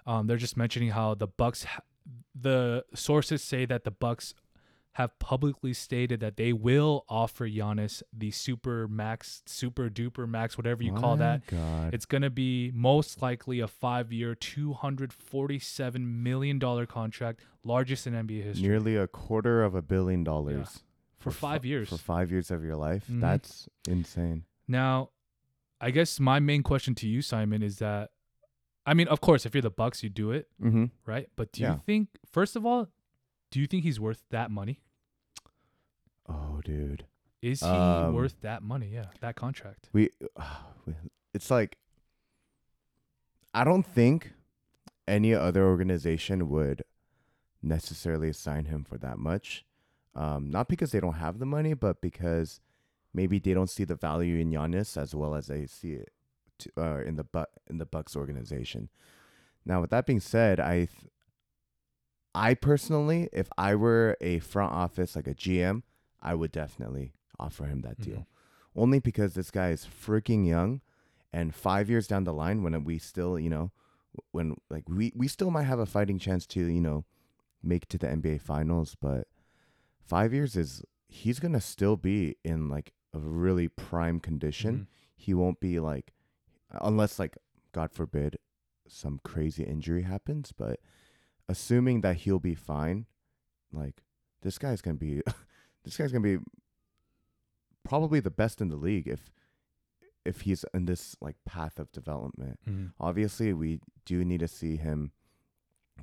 [0.06, 1.82] um, they're just mentioning how the Bucks, ha-
[2.34, 4.34] the sources say that the Bucks
[4.96, 10.82] have publicly stated that they will offer Giannis the super max, super duper max, whatever
[10.82, 11.46] you call that.
[11.46, 11.94] God.
[11.94, 18.12] It's gonna be most likely a five-year, two hundred forty-seven million dollar contract, largest in
[18.12, 20.82] NBA history Nearly a quarter of a billion dollars
[21.18, 21.88] for fi- five years.
[21.88, 23.06] For five years of your life.
[23.10, 23.20] Mhm.
[23.22, 24.44] That's insane.
[24.68, 25.08] Now,
[25.80, 28.10] I guess my main question to you, Simon, is that,
[28.84, 30.86] I mean, of course, if you're the Bucks, you do it, Mm-hmm.
[31.06, 31.28] right?
[31.36, 31.74] But do Yeah.
[31.74, 32.88] you think, first of all,
[33.50, 34.80] do you think he's worth that money?
[36.28, 37.06] Oh, dude.
[37.40, 38.88] Is he Um, worth that money?
[38.94, 39.88] Yeah, that contract.
[39.92, 40.10] We,
[41.34, 41.76] it's like,
[43.54, 44.32] I don't think
[45.06, 46.82] any other organization would
[47.62, 49.64] necessarily sign him for that much.
[50.14, 52.60] Um, not because they don't have the money, but because
[53.14, 56.12] maybe they don't see the value in Giannis as well as they see it
[56.62, 58.88] to, uh, in the Bu- in the Bucks organization.
[59.64, 60.88] Now, with that being said, I, th-
[62.34, 65.82] I personally, if I were a front office like a GM,
[66.20, 68.26] I would definitely offer him that deal Mhm.
[68.76, 70.80] only because this guy is freaking young
[71.32, 73.72] and five years down the line when we still you know
[74.30, 77.04] when like we we still might have a fighting chance to you know
[77.62, 79.26] make it to the nba finals but
[80.00, 84.86] five years is he's gonna still be in like a really prime condition Mhm.
[85.16, 86.12] he won't be like
[86.80, 87.36] unless like
[87.72, 88.36] god forbid
[88.88, 90.80] some crazy injury happens but
[91.48, 93.06] assuming that he'll be fine
[93.72, 94.02] like
[94.42, 95.22] this guy's gonna be
[95.84, 96.38] this guy's gonna be
[97.84, 99.30] probably the best in the league if
[100.24, 102.92] if he's in this like path of development Mhm.
[103.00, 105.12] obviously we do need to see him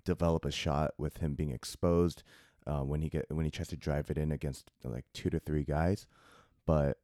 [0.04, 2.24] develop a shot with him being exposed
[2.68, 5.40] uh, when he get when he tries to drive it in against like two to
[5.40, 6.06] three guys
[6.66, 6.98] but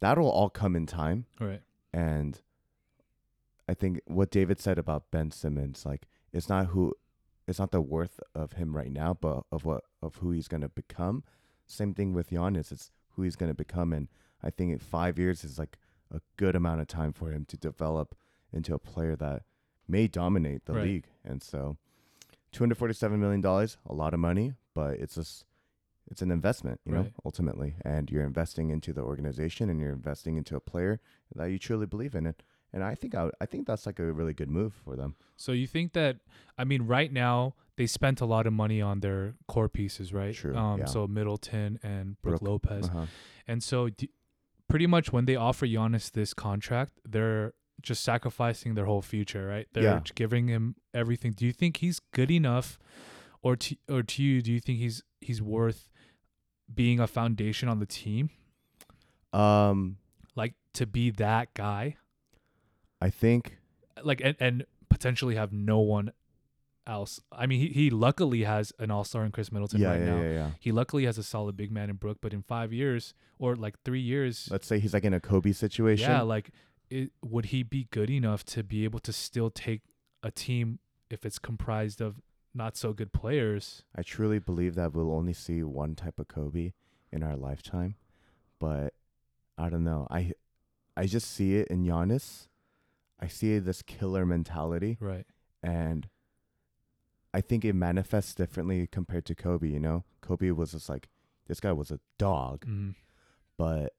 [0.00, 1.62] that'll all come in time All right.
[1.92, 2.40] and
[3.68, 6.94] I think what David said about Ben Simmons, like it's not who,
[7.48, 10.68] it's not the worth of him right now, but of what of who he's gonna
[10.68, 11.24] become.
[11.66, 14.08] Same thing with Giannis, it's who he's gonna become, and
[14.42, 15.78] I think five years is like
[16.10, 18.14] a good amount of time for him to develop
[18.52, 19.42] into a player that
[19.88, 20.84] may dominate the Right.
[20.84, 21.06] league.
[21.24, 21.76] And so,
[22.52, 25.46] two hundred forty-seven million dollars, a lot of money, but it's just
[26.10, 30.36] it's an investment, you know, ultimately, and you're investing into the organization and you're investing
[30.36, 31.00] into a player
[31.34, 32.42] that you truly believe in it.
[32.74, 35.14] And I think I, I think that's like a really good move for them.
[35.36, 36.16] So you think that,
[36.58, 40.34] I mean, right now, they spent a lot of money on their core pieces, right?
[40.34, 40.84] True, Um, yeah.
[40.86, 42.86] So Middleton and Brook, Brook, Lopez.
[42.88, 43.06] Uh-huh.
[43.46, 44.10] And so, d-
[44.68, 49.66] pretty much when they offer Giannis this contract, they're just sacrificing their whole future, right?
[49.72, 50.00] They're Yeah.
[50.14, 51.32] giving him everything.
[51.32, 52.78] Do you think he's good enough,
[53.42, 55.90] or to or to you, do you think he's he's worth
[56.72, 58.30] being a foundation on the team,
[59.32, 59.98] Um,
[60.34, 61.96] like to be that guy,
[63.00, 63.58] I think
[64.02, 66.12] like and, and potentially have no one
[66.86, 67.20] else?
[67.32, 70.06] I mean, he, he luckily has an all star in Khris Middleton yeah, right yeah,
[70.06, 70.22] now.
[70.22, 70.50] yeah, yeah.
[70.60, 73.80] He luckily has a solid big man in Brook, but in five years or like
[73.84, 76.10] three years, Let's say he's like in a Kobe situation.
[76.10, 76.50] Yeah, like
[76.90, 79.82] it, would he be good enough to be able to still take
[80.22, 80.78] a team
[81.10, 82.20] if it's comprised of
[82.54, 83.82] not so good players?
[83.96, 86.72] I truly believe that we'll only see one type of Kobe
[87.12, 87.96] in our lifetime,
[88.58, 88.94] but
[89.58, 90.06] I don't know.
[90.10, 90.32] I
[90.96, 92.48] I just see it in Giannis.
[93.24, 95.26] I see this killer mentality, Right.
[95.62, 96.08] and
[97.32, 99.68] I think it manifests differently compared to Kobe.
[99.68, 101.08] You know, Kobe was just like
[101.46, 102.94] this guy was a dog, Mm.
[103.56, 103.94] but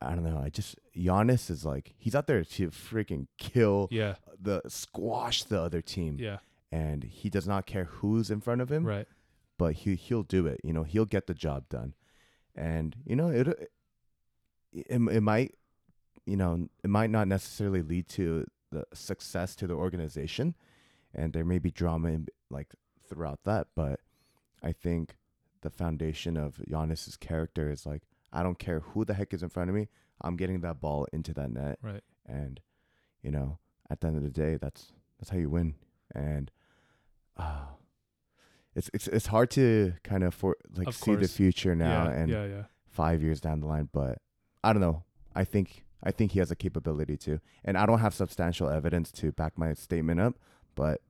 [0.00, 0.38] I don't know.
[0.38, 4.14] I just Giannis is like he's out there to freaking kill Yeah.
[4.40, 6.38] the squash the other team, Yeah.
[6.72, 8.86] and he does not care who's in front of him.
[8.86, 9.06] Right.
[9.58, 10.58] but he he'll do it.
[10.64, 11.94] You know, he'll get the job done,
[12.54, 13.46] and you know it.
[14.72, 15.54] It, it might,
[16.30, 20.54] you know, it might not necessarily lead to the success to the organization,
[21.14, 22.68] and there may be drama in, like
[23.08, 23.68] throughout that.
[23.74, 24.00] But
[24.62, 25.16] I think
[25.62, 29.48] the foundation of Giannis's character is like I don't care who the heck is in
[29.48, 29.88] front of me.
[30.20, 32.02] I'm getting that ball into that net, Right.
[32.26, 32.60] and
[33.22, 33.58] you know,
[33.90, 35.74] at the end of the day, that's that's how you win.
[36.14, 36.50] And
[37.36, 37.66] uh,
[38.74, 42.10] it's it's it's hard to kind of for like Of see the future now yeah.
[42.12, 42.44] and yeah.
[42.46, 42.62] Yeah.
[42.88, 43.88] five years down the line.
[43.92, 44.18] But
[44.62, 45.02] I don't know.
[45.34, 49.10] I think I think he has a capability to, and I don't have substantial evidence
[49.12, 50.34] to back my statement up,
[50.74, 51.00] but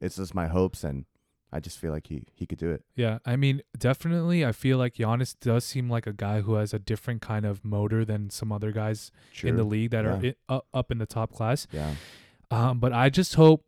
[0.00, 1.04] it's just my hopes, and
[1.52, 2.84] I just feel like he he could do it.
[2.94, 4.44] Yeah, I mean, definitely.
[4.44, 7.64] I feel like Giannis does seem like a guy who has a different kind of
[7.64, 9.10] motor than some other guys
[9.42, 10.32] in the league that are Yeah.
[10.48, 11.66] i- uh, up in the top class.
[11.72, 11.94] Yeah.
[12.50, 13.64] Um, but I just hope,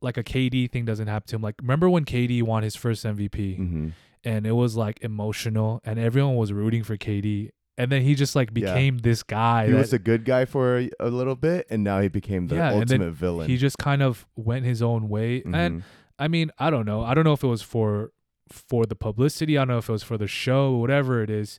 [0.00, 1.42] like a KD thing doesn't happen to him.
[1.42, 3.88] Like remember when KD won his first MVP Mm-hmm.
[4.24, 8.34] and it was like emotional and everyone was rooting for KD and then he just
[8.36, 8.72] like Yeah.
[8.72, 11.82] became this guy He that was a good guy for a, a little bit, and
[11.84, 13.48] now he became the Yeah, and ultimate villain.
[13.48, 15.84] he just kind of went his own way and Mhm.
[16.18, 17.02] I mean, I don't know.
[17.02, 18.12] I don't know if it was for
[18.48, 19.58] for the publicity.
[19.58, 21.58] I don't know if it was for the show, whatever it is.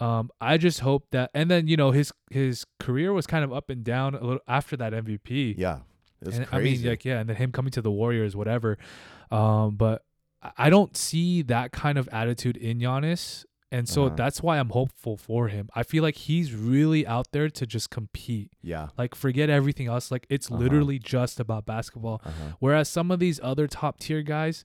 [0.00, 3.52] Um, I just hope that, and then you know his his career was kind of
[3.52, 5.54] up and down a little after that MVP.
[5.56, 5.78] yeah,
[6.20, 6.80] it was and, crazy.
[6.80, 8.76] I mean, like yeah, and then him coming to the Warriors, whatever.
[9.30, 10.02] Um, but
[10.58, 13.44] I don't see that kind of attitude in Giannis,
[13.76, 14.14] and so Uh-huh.
[14.22, 15.64] that's why I'm hopeful for him.
[15.74, 18.50] I feel like he's really out there to just compete.
[18.62, 20.10] yeah, Like forget everything else.
[20.14, 20.62] Like it's Uh-huh.
[20.62, 22.18] literally just about basketball.
[22.24, 22.56] uh-huh.
[22.60, 24.64] Whereas some of these other top tier guys,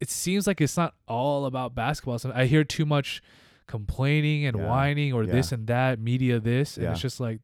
[0.00, 2.18] it seems like it's not all about basketball.
[2.18, 3.22] So I hear too much
[3.66, 4.68] complaining and Yeah.
[4.68, 5.32] whining or Yeah.
[5.32, 6.92] this and that, media this, and Yeah.
[6.92, 7.40] it's just like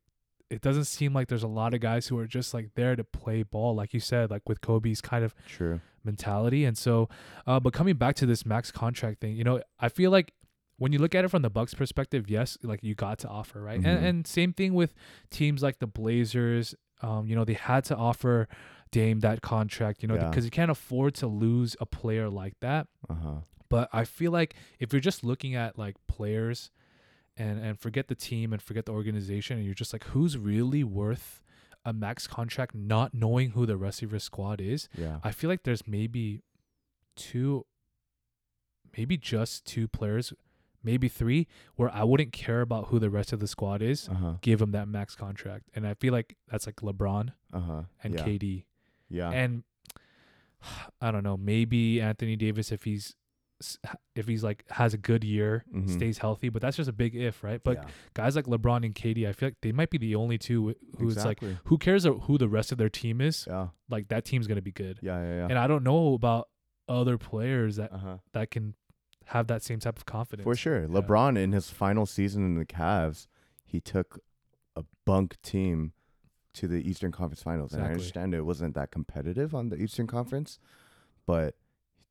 [0.48, 3.02] it doesn't seem like there's a lot of guys who are just like there to
[3.02, 5.80] play ball, like you said, like with Kobe's kind of true.
[6.04, 6.64] mentality.
[6.64, 7.08] And so,
[7.48, 10.32] uh, but coming back to this max contract thing, you know, I feel like
[10.78, 13.62] when you look at it from the Bucks perspective, yes, like you got to offer,
[13.62, 13.80] right?
[13.80, 13.86] Mhm.
[13.86, 14.94] And and same thing with
[15.30, 16.74] teams like the Blazers.
[17.02, 18.48] Um, you know, they had to offer
[18.90, 20.28] Dame that contract, you know, Yeah.
[20.28, 22.88] because you can't afford to lose a player like that.
[23.08, 23.34] Uh huh.
[23.68, 26.70] But I feel like if you're just looking at like players
[27.36, 30.84] and and forget the team and forget the organization and you're just like who's really
[30.84, 31.42] worth
[31.84, 35.20] a max contract not knowing who the rest of your squad is, Yeah.
[35.22, 36.42] I feel like there's maybe
[37.14, 37.64] two,
[38.96, 40.32] maybe just two players,
[40.86, 44.08] maybe three, where I wouldn't care about who the rest of the squad is.
[44.08, 44.32] Uh huh.
[44.40, 47.82] Give them that max contract, and I feel like that's like LeBron Uh huh.
[48.02, 48.24] and yeah.
[48.24, 48.64] KD,
[49.10, 49.30] Yeah.
[49.30, 49.64] and
[51.00, 53.14] I don't know, maybe Anthony Davis if he's
[54.14, 55.88] if he's like has a good year, Mhm.
[55.88, 57.58] stays healthy, but that's just a big if, right?
[57.64, 57.84] But yeah.
[58.12, 60.98] guys like LeBron and KD, I feel like they might be the only two wh-
[61.00, 63.46] who it's like, who cares who the rest of their team is?
[63.48, 63.68] yeah.
[63.88, 64.98] Like that team's gonna be good.
[65.00, 65.18] Yeah.
[65.22, 65.34] Yeah.
[65.36, 65.46] Yeah.
[65.48, 66.48] And I don't know about
[66.86, 68.16] other players that Uh huh.
[68.34, 68.74] that can
[69.30, 70.44] have that same type of confidence.
[70.44, 70.82] For sure.
[70.82, 70.86] Yeah.
[70.88, 73.26] LeBron in his final season in the Cavs,
[73.64, 74.20] he took
[74.76, 75.92] a bunk team
[76.54, 77.72] to the Eastern Conference Finals.
[77.72, 80.58] And I understand it wasn't that competitive on the Eastern Conference,
[81.26, 81.54] but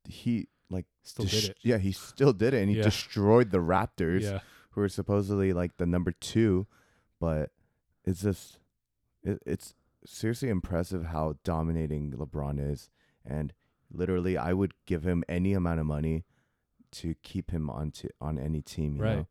[0.04, 1.56] he like Still dest- did it.
[1.62, 2.82] Yeah, he still did it and he Yeah.
[2.84, 4.40] destroyed the Raptors Yeah.
[4.70, 6.66] who are supposedly like the number 2,
[7.20, 7.50] but
[8.04, 8.58] it's just
[9.22, 9.74] it, it's
[10.04, 12.90] seriously impressive how dominating LeBron is
[13.24, 13.52] and
[13.90, 16.24] literally I would give him any amount of money
[17.00, 19.16] to keep him on to on any team, you Right.
[19.18, 19.26] know.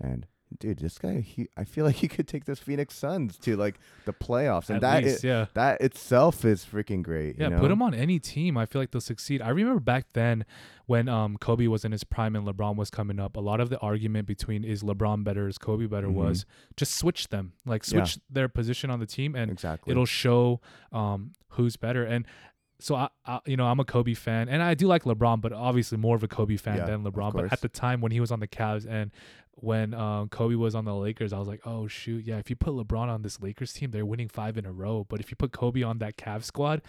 [0.00, 0.26] And
[0.58, 3.76] dude, this guy he I feel like he could take this Phoenix Suns to like
[4.04, 5.46] the playoffs and At that least, i- yeah.
[5.54, 7.58] that itself is freaking great, Yeah, you know?
[7.60, 8.56] put him on any team.
[8.56, 9.42] I feel like they'll succeed.
[9.42, 10.44] I remember back then
[10.86, 13.36] when um Kobe was in his prime and LeBron was coming up.
[13.36, 16.14] A lot of the argument between is LeBron better, is Kobe better Mhm.
[16.14, 16.46] was
[16.76, 18.04] just switch them, like Yeah.
[18.04, 19.90] switch their position on the team, and exactly.
[19.90, 20.60] it'll show
[20.92, 22.04] um who's better.
[22.04, 22.26] And
[22.78, 25.52] so I, I, you know, I'm a Kobe fan, and I do like LeBron, but
[25.52, 27.32] obviously more of a Kobe fan Yeah, than LeBron.
[27.32, 29.10] But at the time when he was on the Cavs and
[29.56, 32.38] when um, Kobe was on the Lakers, I was like, oh shoot, yeah.
[32.38, 35.06] If you put LeBron on this Lakers team, they're winning five in a row.
[35.08, 36.82] But if you put Kobe on that Cavs squad,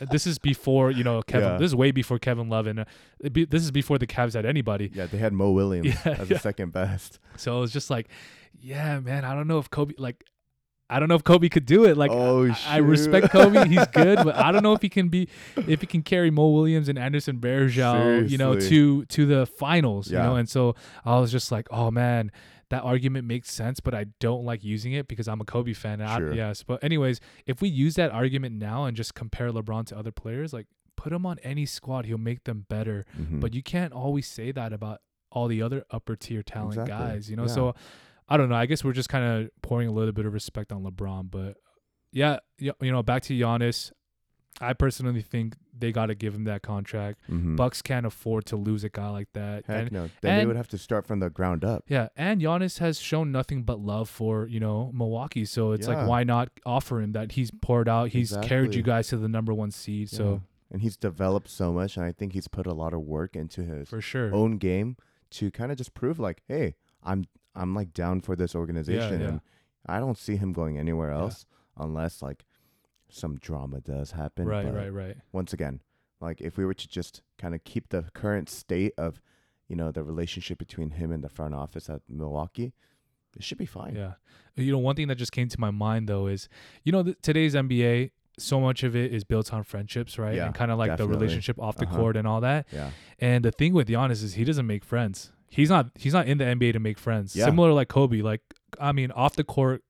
[0.00, 1.50] this is before you know Kevin.
[1.50, 1.58] Yeah.
[1.58, 2.84] This is way before Kevin Love, and uh,
[3.32, 4.90] be, this is before the Cavs had anybody.
[4.94, 7.18] yeah, they had Mo Williams Yeah, as the second best.
[7.36, 8.08] So it was just like,
[8.60, 9.24] yeah, man.
[9.24, 10.24] I don't know if Kobe like.
[10.90, 11.96] I don't know if Kobe could do it.
[11.98, 13.30] Like, Oh, I, I respect.
[13.30, 16.30] Kobe; he's good, but I don't know if he can be, if he can carry
[16.30, 20.10] Mo Williams and Anderson Varejao, you know, to to the finals.
[20.10, 20.74] You know, and so
[21.04, 22.30] I was just like, oh man,
[22.70, 26.00] that argument makes sense, but I don't like using it because I'm a Kobe fan.
[26.00, 26.32] And Sure.
[26.32, 29.98] I, yes, but anyways, if we use that argument now and just compare LeBron to
[29.98, 33.04] other players, like put him on any squad, he'll make them better.
[33.18, 33.40] Mhm.
[33.40, 36.94] But you can't always say that about all the other upper tier talent Exactly.
[37.06, 37.42] guys, you know.
[37.46, 37.52] Yeah.
[37.54, 37.74] So
[38.28, 38.54] I don't know.
[38.56, 41.56] I guess we're just kind of pouring a little bit of respect on LeBron, but
[42.12, 43.92] yeah, you know, back to Giannis.
[44.60, 47.20] I personally think they got to give him that contract.
[47.30, 47.54] Mhm.
[47.54, 49.66] Bucks can't afford to lose a guy like that.
[49.66, 50.10] Heck and no.
[50.20, 51.84] Then they would have to start from the ground up.
[51.88, 55.44] yeah, and Giannis has shown nothing but love for you know Milwaukee.
[55.44, 55.98] So it's Yeah.
[56.00, 57.32] like, why not offer him that?
[57.32, 58.08] He's poured out.
[58.08, 60.10] He's carried you guys to the number one seed.
[60.10, 63.36] So and he's developed so much, and I think he's put a lot of work
[63.36, 64.96] into his for sure, own game
[65.30, 67.26] to kind of just prove like, hey, I'm
[67.58, 69.26] I'm like down for this organization, yeah.
[69.28, 69.40] and
[69.86, 71.44] I don't see him going anywhere else
[71.76, 72.44] unless like
[73.10, 74.46] some drama does happen.
[74.46, 75.16] right, but right, right.
[75.32, 75.80] Once again,
[76.20, 79.20] like if we were to just kind of keep the current state of,
[79.68, 82.74] you know, the relationship between him and the front office at Milwaukee,
[83.36, 83.94] it should be fine.
[83.94, 84.12] Yeah.
[84.56, 86.48] You know, one thing that just came to my mind though is,
[86.84, 90.34] you know, th- today's NBA, so much of it is built on friendships, right?
[90.36, 91.14] Yeah, and kind of like definitely.
[91.14, 91.96] the relationship off the Uh-huh.
[91.96, 92.66] court and all that.
[92.72, 92.90] Yeah.
[93.18, 95.32] And the thing with Giannis is he doesn't make friends.
[95.50, 97.34] He's not he's not in the NBA to make friends.
[97.34, 97.46] Yeah.
[97.46, 98.20] Similar like Kobe.
[98.22, 98.42] Like
[98.80, 99.82] I mean, off the court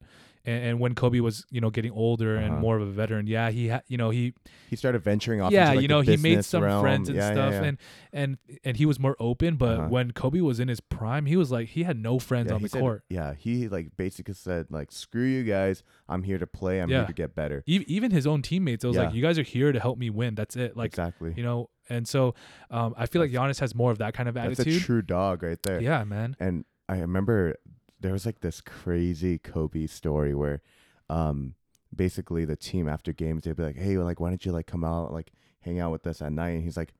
[0.45, 2.61] and, and when Kobe was you know getting older and Uh-huh.
[2.61, 4.35] more of a veteran, yeah, he had you know he
[4.71, 5.51] He started venturing off.
[5.53, 6.81] yeah into, like, you know he made some realm.
[6.81, 7.63] friends and Yeah, yeah, stuff yeah.
[7.65, 7.79] and
[8.13, 9.57] and and he was more open.
[9.57, 9.89] But Uh-huh.
[9.89, 12.63] when Kobe was in his prime, he was like he had no friends Yeah, on
[12.63, 13.03] the said- court.
[13.11, 15.83] Yeah, he like basically said like, "Screw you guys.
[16.09, 16.81] I'm here to play.
[16.81, 16.99] I'm Yeah.
[16.99, 19.43] here to get better." E- Even his own teammates, it was like you guys are
[19.43, 20.37] here to help me win.
[20.37, 20.77] That's it.
[20.77, 21.35] Like exactly.
[21.37, 22.35] you know, and so
[22.71, 24.67] um, I feel like Giannis has more of that kind of attitude.
[24.67, 25.81] That's a true dog right there.
[25.81, 26.37] yeah, man.
[26.41, 27.57] And I remember
[28.01, 30.63] there was like this crazy Kobe story where,
[31.11, 31.55] um,
[31.95, 34.85] basically the team after games they'd be like, "Hey, like, why don't you like come
[34.85, 36.93] out like hang out with us at night?" And he's like,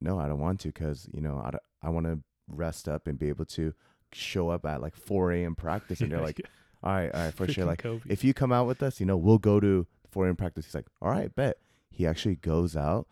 [0.00, 3.06] "No, I don't want to, cause you know I, don't- I want to rest up
[3.06, 3.74] and be able to
[4.12, 5.54] show up at like 4 a.m.
[5.54, 6.40] practice." And they're like,
[6.82, 7.64] "All right, all right, for sure.
[7.64, 8.02] Like, Kobe.
[8.08, 10.36] if you come out with us, you know, we'll go to 4 a.m.
[10.36, 11.58] practice." He's like, "All right, bet."
[11.90, 13.08] He actually goes out,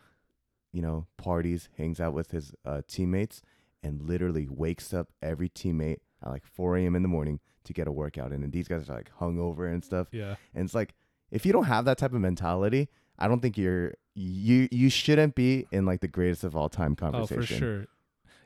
[0.72, 3.42] you know, parties, hangs out with his uh, teammates,
[3.82, 6.94] and literally wakes up every teammate at like 4 a.m.
[6.96, 8.42] in the morning to get a workout in.
[8.42, 10.08] And these guys are like hungover and stuff.
[10.12, 10.36] yeah.
[10.54, 10.94] And it's like,
[11.30, 15.34] if you don't have that type of mentality, I don't think you're you you shouldn't
[15.34, 17.38] be in like the greatest of all time conversation.
[17.38, 17.86] Oh, for sure.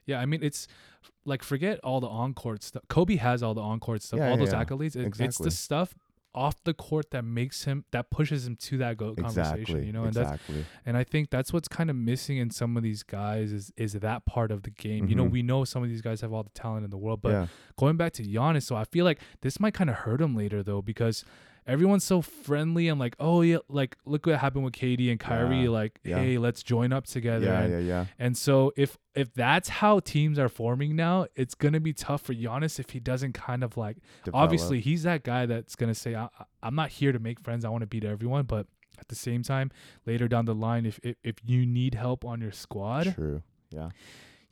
[0.07, 0.67] Yeah, I mean it's
[1.25, 2.83] like forget all the on court stuff.
[2.89, 4.65] Kobe has all the on court stuff, Yeah, all yeah, those yeah.
[4.65, 4.97] accolades.
[4.97, 5.95] It, It's the stuff
[6.35, 9.53] off the court that makes him that pushes him to that go conversation.
[9.61, 9.87] Exactly.
[9.87, 10.43] You know, and that's
[10.87, 13.95] and I think that's what's kind of missing in some of these guys is is
[13.95, 15.09] that part of the game.
[15.09, 15.31] You know, Mhm.
[15.33, 17.47] we know some of these guys have all the talent in the world, but yeah.
[17.77, 20.63] going back to Giannis, so I feel like this might kind of hurt him later
[20.63, 21.25] though because
[21.67, 25.63] everyone's so friendly and like, oh yeah, like look what happened with KD and Kyrie.
[25.63, 26.19] Yeah, Like, yeah.
[26.19, 27.47] hey, let's join up together.
[27.47, 28.07] Yeah, and, yeah, yeah.
[28.19, 32.35] and so if if that's how teams are forming now, it's gonna be tough for
[32.35, 33.97] Giannis if he doesn't kind of like.
[34.25, 34.43] Develop.
[34.43, 36.29] Obviously, he's that guy that's gonna say, I,
[36.63, 37.65] "I'm not here to make friends.
[37.65, 38.67] I want to beat everyone." But
[38.99, 39.71] at the same time,
[40.07, 43.43] later down the line, if if, if you need help on your squad, True.
[43.71, 43.91] Yeah.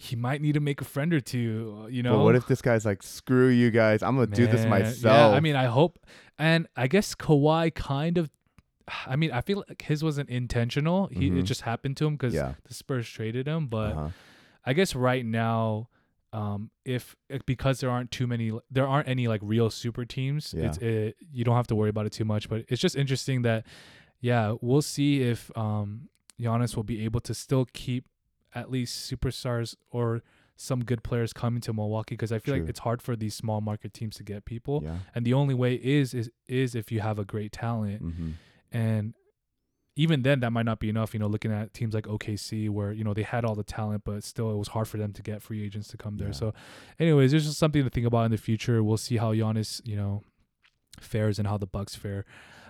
[0.01, 1.77] He might need to make a friend or two.
[1.83, 4.47] uh, You know, But what if this guy's like, screw you guys, I'm gonna do
[4.47, 5.33] this myself.
[5.33, 5.99] Yeah, I mean, I hope,
[6.39, 8.31] and I guess Kawhi kind of.
[9.07, 11.09] I mean, I feel like his wasn't intentional.
[11.09, 11.45] He it Mhm.
[11.45, 12.55] just happened to him because yeah.
[12.67, 13.67] the Spurs traded him.
[13.67, 14.09] But uh-huh.
[14.65, 15.89] I guess right now,
[16.33, 20.55] um, if if- because there aren't too many, there aren't any like real super teams.
[20.57, 20.67] Yeah.
[20.67, 22.49] It's it, you don't have to worry about it too much.
[22.49, 23.67] But it's just interesting that,
[24.21, 26.09] yeah, we'll see if um
[26.41, 28.07] Giannis will be able to still keep
[28.55, 30.23] at least superstars or
[30.57, 32.63] some good players coming to Milwaukee because I feel True.
[32.63, 34.99] like it's hard for these small market teams to get people, Yeah.
[35.15, 38.31] and the only way is is is if you have a great talent, Mm-hmm.
[38.73, 39.15] and
[39.95, 41.13] even then that might not be enough.
[41.13, 44.03] You know, looking at teams like OKC where you know they had all the talent,
[44.05, 46.29] but still it was hard for them to get free agents to come there.
[46.29, 46.33] Yeah.
[46.35, 46.55] So,
[46.99, 48.83] anyways, there's just something to think about in the future.
[48.83, 50.23] We'll see how Giannis, you know,
[51.01, 52.25] fares and how the Bucks fare.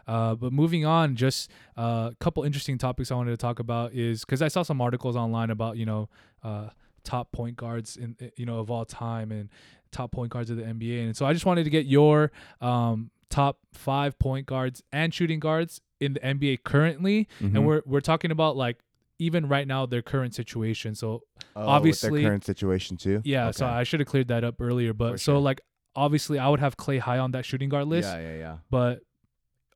[0.08, 3.92] Uh, but moving on, just a uh, couple interesting topics I wanted to talk about
[3.92, 6.08] is because I saw some articles online about you know
[6.42, 6.70] uh,
[7.04, 9.50] top point guards in you know of all time and
[9.92, 13.10] top point guards of the NBA, and so I just wanted to get your um,
[13.30, 17.56] top five point guards and shooting guards in the NBA currently, Mm-hmm.
[17.56, 18.78] and we're we're talking about like
[19.18, 20.94] even right now their current situation.
[20.94, 21.22] So
[21.56, 23.20] oh, with obviously- their current situation too.
[23.24, 25.60] yeah, so I should have cleared that up earlier, but so like
[25.96, 28.56] obviously I would have Clay high on that shooting guard list, Yeah, yeah, yeah.
[28.70, 29.00] but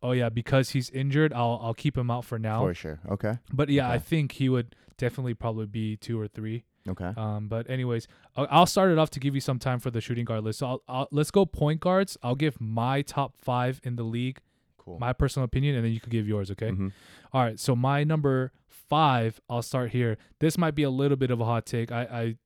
[0.02, 2.60] oh yeah, because he's injured, I'll I'll keep him out for now.
[2.64, 3.00] For sure.
[3.10, 3.38] Okay.
[3.52, 6.64] But yeah, I think he would definitely probably be two or three.
[6.88, 7.12] Okay.
[7.16, 10.00] Um, but anyways, I'll, I'll start it off to give you some time for the
[10.00, 10.58] shooting guard list.
[10.58, 12.16] So I'll, I'll let's go point guards.
[12.22, 14.38] I'll give my top five in the league,
[14.78, 14.98] cool.
[14.98, 16.50] my personal opinion, and then you could give yours.
[16.50, 16.70] Okay.
[16.70, 16.92] Mhm.
[17.32, 17.58] All right.
[17.58, 20.18] So my number five, I'll start here.
[20.40, 21.92] This might be a little bit of a hot take.
[21.92, 22.36] I, I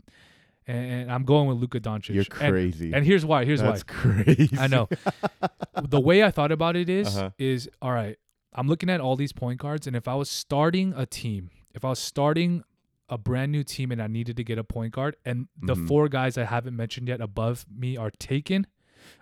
[0.66, 2.14] and, and I'm going with Luka Doncic.
[2.14, 2.92] You're crazy.
[2.92, 3.44] And, here's why.
[3.44, 3.94] Here's That's why.
[4.12, 4.58] That's crazy.
[4.58, 4.88] I know.
[5.82, 7.30] the way I thought about it is, Uh-huh.
[7.38, 8.16] is all right.
[8.52, 11.84] I'm looking at all these point guards, and if I was starting a team, if
[11.84, 12.62] I was starting
[13.08, 15.86] a brand new team and I needed to get a point guard, and the Mhm.
[15.86, 18.66] four guys I haven't mentioned yet above me are taken,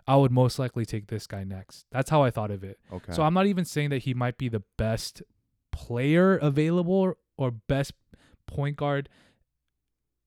[0.06, 1.84] I would most likely take this guy next.
[1.90, 2.78] That's how I thought of it.
[2.92, 3.12] Okay.
[3.12, 5.22] So I'm not even saying that he might be the best
[5.72, 7.92] player available or best
[8.46, 9.08] point guard,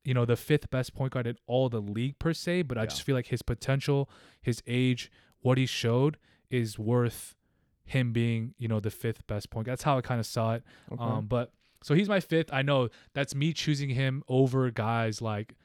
[0.08, 2.84] you know, the fifth best point guard in all the league per se, but I
[2.84, 2.88] Yeah.
[2.88, 4.10] just feel like his potential,
[4.42, 6.18] his age, what he showed
[6.50, 7.36] is worth
[7.84, 9.68] him being, you know, the fifth best point.
[9.68, 10.64] That's how I kind of saw it.
[10.92, 11.04] okay.
[11.04, 11.52] Um, but
[11.84, 12.50] so he's my fifth.
[12.54, 15.56] I know that's me choosing him over guys like,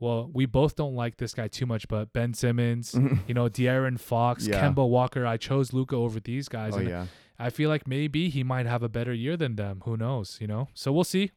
[0.00, 2.94] well, we both don't like this guy too much, but Ben Simmons,
[3.26, 4.60] you know, De'Aaron Fox, Yeah.
[4.62, 5.26] Kemba Walker.
[5.26, 7.06] I chose Luka over these guys, oh and yeah.
[7.38, 9.80] I feel like maybe he might have a better year than them.
[9.86, 10.36] Who knows?
[10.40, 10.68] You know.
[10.74, 11.30] So we'll see.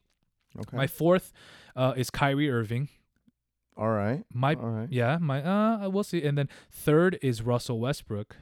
[0.58, 0.76] Okay.
[0.76, 1.32] My fourth
[1.76, 2.88] uh, is Kyrie Irving.
[3.76, 4.24] All right.
[4.32, 4.88] My All right.
[4.90, 6.22] yeah, my uh, we'll see.
[6.22, 8.36] And then third is Russell Westbrook.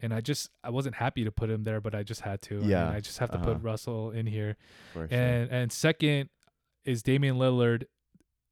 [0.00, 2.56] And I just I wasn't happy to put him there, but I just had to.
[2.56, 3.54] I mean, Yeah, I just have to uh-huh.
[3.54, 4.56] put Russell in here.
[4.92, 5.08] Sure.
[5.10, 6.28] And and second
[6.84, 7.84] is Damian Lillard.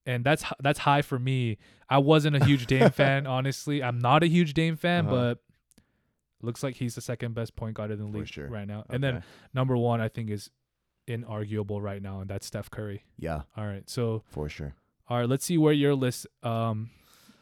[0.04, 1.58] And that's that's high for me.
[1.88, 3.82] I wasn't a huge Dame fan, honestly.
[3.82, 5.14] I'm not a huge Dame fan, Uh-huh.
[5.14, 5.38] but
[6.42, 8.46] Looks like he's the second best point guard in the league sure.
[8.46, 8.84] right now.
[8.90, 9.24] And then
[9.54, 10.50] number one, I think, is
[11.06, 13.04] inarguable right now, and that's Steph Curry.
[13.18, 14.74] yeah, All right, so for sure.
[15.08, 16.90] all right, let's see where your list um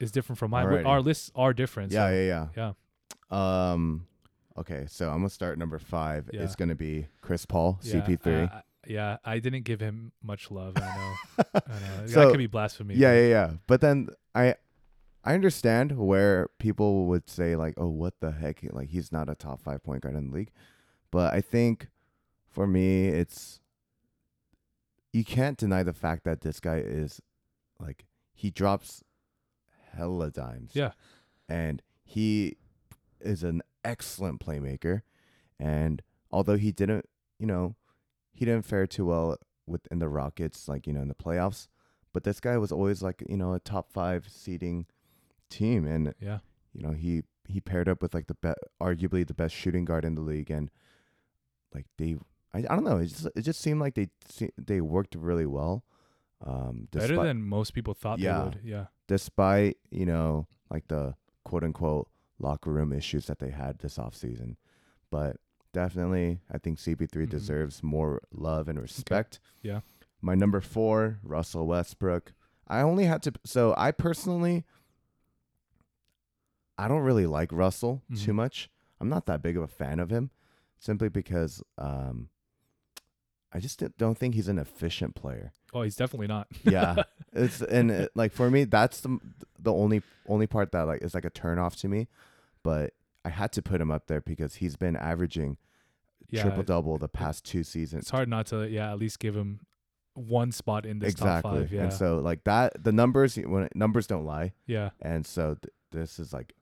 [0.00, 0.66] is different from mine.
[0.66, 0.86] Alrighty.
[0.86, 1.92] Our lists are different.
[1.92, 2.72] Yeah, so- yeah, yeah.
[3.30, 3.70] yeah.
[3.72, 4.06] Um,
[4.58, 6.28] okay, so I'm gonna start number five.
[6.32, 6.42] Yeah.
[6.42, 8.50] It's gonna be Chris Paul, Yeah, CP3.
[8.52, 10.74] I- I- yeah, I didn't give him much love.
[10.76, 11.14] I know.
[11.54, 11.60] I
[12.00, 12.06] know.
[12.06, 12.96] So- that could be blasphemy.
[12.96, 13.50] yeah, yeah, yeah.
[13.66, 14.56] But then I,
[15.24, 18.60] I understand where people would say like, "Oh, what the heck?
[18.72, 20.50] Like he's not a top five point guard in the league."
[21.10, 21.88] But I think,
[22.55, 23.61] for me, it's
[25.12, 27.20] you can't deny the fact that this guy is,
[27.78, 29.02] like, he drops
[29.92, 30.70] hella dimes.
[30.74, 30.92] Yeah.
[31.48, 32.57] and he
[33.20, 35.02] is an excellent playmaker.
[35.61, 37.76] And although he didn't, you know,
[38.32, 39.36] he didn't fare too well
[39.66, 41.68] within the Rockets, like you know, in the playoffs.
[42.12, 44.86] But this guy was always like you know a top five seeding
[45.48, 46.38] team, and Yeah.
[46.72, 48.52] you know he he paired up with like the be-
[48.82, 50.70] arguably the best shooting guard in the league, and
[51.72, 52.16] like they,
[52.55, 54.09] I, I don't know, it just it just seemed like they
[54.57, 55.84] they worked really well.
[56.46, 58.38] Um, Better than most people thought Yeah.
[58.38, 58.61] they would.
[58.64, 58.86] Yeah.
[59.09, 64.57] despite you know like the quote unquote locker room issues that they had this offseason.
[65.11, 65.36] But
[65.72, 67.30] definitely, I think CP3 Mhm.
[67.30, 69.40] deserves more love and respect.
[69.62, 69.80] Yeah.
[70.20, 72.32] My number four, Russell Westbrook.
[72.66, 73.32] I only had to.
[73.44, 74.64] So I personally,
[76.76, 78.36] I don't really like Russell too Mhm.
[78.36, 78.70] much.
[79.00, 80.30] I'm not that big of a fan of him,
[80.78, 82.30] simply because um,
[83.55, 85.52] I just don't think he's an efficient player.
[85.72, 86.48] Oh, he's definitely not.
[86.64, 89.18] Yeah, it's and it, like for me, that's the
[89.59, 92.09] the only only part that like is like a turn off to me.
[92.62, 92.94] But
[93.24, 95.59] I had to put him up there because he's been averaging
[96.30, 96.42] yeah.
[96.42, 98.02] triple double the past two seasons.
[98.02, 99.61] It's hard not to yeah at least give him
[100.14, 101.72] one spot in this exactly, top five.
[101.72, 101.82] Yeah.
[101.82, 104.90] and so like that, the numbers when numbers don't lie, yeah.
[105.00, 106.55] and so th- this is like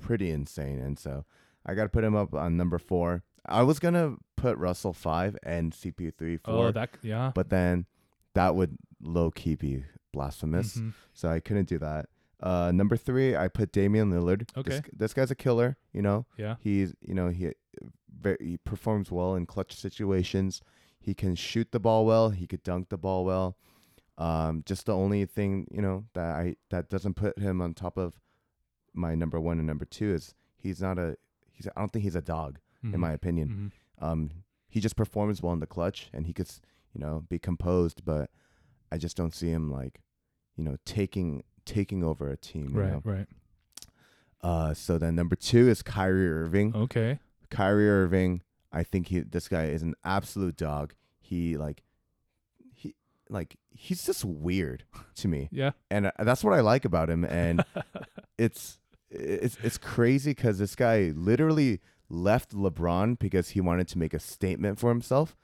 [0.00, 0.78] pretty insane.
[0.78, 1.24] And so
[1.64, 3.22] I got to put him up on number four.
[3.46, 7.32] I was gonna put Russell five and CPU three four, Oh, that yeah.
[7.34, 7.86] but then
[8.34, 10.76] that would low key be blasphemous.
[10.76, 10.92] Mhm.
[11.12, 12.08] so I couldn't do that.
[12.40, 14.52] Uh, number three, I put Damian Lillard.
[14.64, 14.88] This, Okay.
[14.92, 15.76] this guy's a killer.
[15.92, 16.56] You know, Yeah.
[16.60, 17.52] he's you know he
[18.20, 20.60] very, he performs well in clutch situations.
[21.00, 22.30] He can shoot the ball well.
[22.30, 23.56] He could dunk the ball well.
[24.18, 27.96] Um, just the only thing you know that I that doesn't put him on top
[27.96, 28.20] of
[28.94, 31.16] my number one and number two is he's not a
[31.50, 32.98] he's I don't think he's a dog in Mhm.
[32.98, 33.72] my opinion.
[34.00, 34.04] Mhm.
[34.04, 34.30] Um,
[34.68, 36.50] he just performs well in the clutch, and he could,
[36.94, 38.04] you know, be composed.
[38.04, 38.30] But
[38.90, 40.00] I just don't see him like,
[40.56, 42.70] you know, taking taking over a team.
[42.74, 42.92] You Right.
[42.92, 43.02] know?
[43.04, 43.28] Right.
[44.40, 46.74] Uh, so then number two is Kyrie Irving.
[46.74, 47.20] Okay.
[47.50, 50.94] Kyrie Irving, I think he this guy is an absolute dog.
[51.20, 51.82] He like,
[52.72, 52.94] he
[53.28, 54.84] like he's just weird
[55.16, 55.72] to me, Yeah.
[55.90, 57.24] and uh, that's what I like about him.
[57.24, 57.64] And
[58.38, 58.78] it's
[59.10, 61.80] it's it's crazy because this guy literally
[62.12, 65.34] left LeBron because he wanted to make a statement for himself.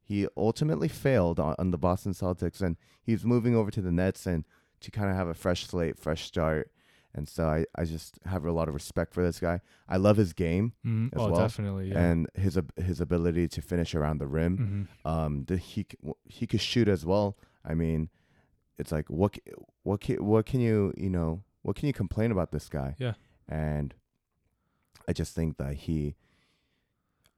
[0.00, 4.26] He ultimately failed on, on the Boston Celtics, and he's moving over to the Nets
[4.26, 4.44] and
[4.80, 6.70] to kind of have a fresh slate, fresh start.
[7.14, 9.60] And so I, I just have a lot of respect for this guy.
[9.88, 11.06] I love his game Mhm.
[11.14, 11.40] as Oh, well.
[11.40, 11.88] definitely.
[11.90, 11.98] Yeah.
[11.98, 14.88] and his his ability to finish around the rim.
[15.04, 15.10] Mhm.
[15.10, 15.86] Um, the, he
[16.26, 17.36] he could shoot as well.
[17.64, 18.10] I mean,
[18.78, 19.38] it's like what
[19.82, 22.94] what can, what can you you know what can you complain about this guy?
[22.98, 23.14] Yeah.
[23.48, 23.94] And
[25.08, 26.14] I just think that he,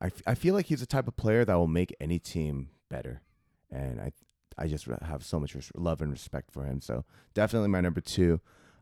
[0.00, 2.70] I, f- I feel like he's the type of player that will make any team
[2.88, 3.22] better,
[3.70, 4.12] and I
[4.58, 6.80] I just have so much res- love and respect for him.
[6.80, 8.40] So definitely my number two,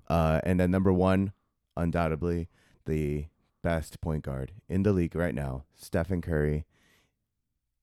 [0.08, 1.32] uh, and then number one,
[1.76, 2.48] undoubtedly
[2.86, 3.26] the
[3.62, 6.64] best point guard in the league right now, Stephen Curry.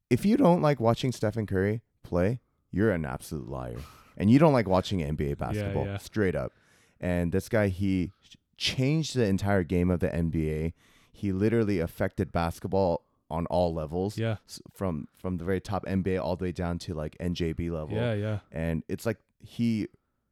[0.09, 2.39] If you don't like watching Stephen Curry play,
[2.71, 3.77] you're an absolute liar.
[4.17, 5.97] And you don't like watching NBA basketball, yeah.
[5.97, 6.53] straight up.
[6.99, 8.11] And this guy, he
[8.57, 10.73] changed the entire game of the NBA.
[11.15, 14.37] He literally affected basketball on all levels, Yeah.
[14.71, 18.13] from from the very top NBA all the way down to like NJB level Yeah.
[18.13, 18.39] Yeah.
[18.51, 19.87] and it's like he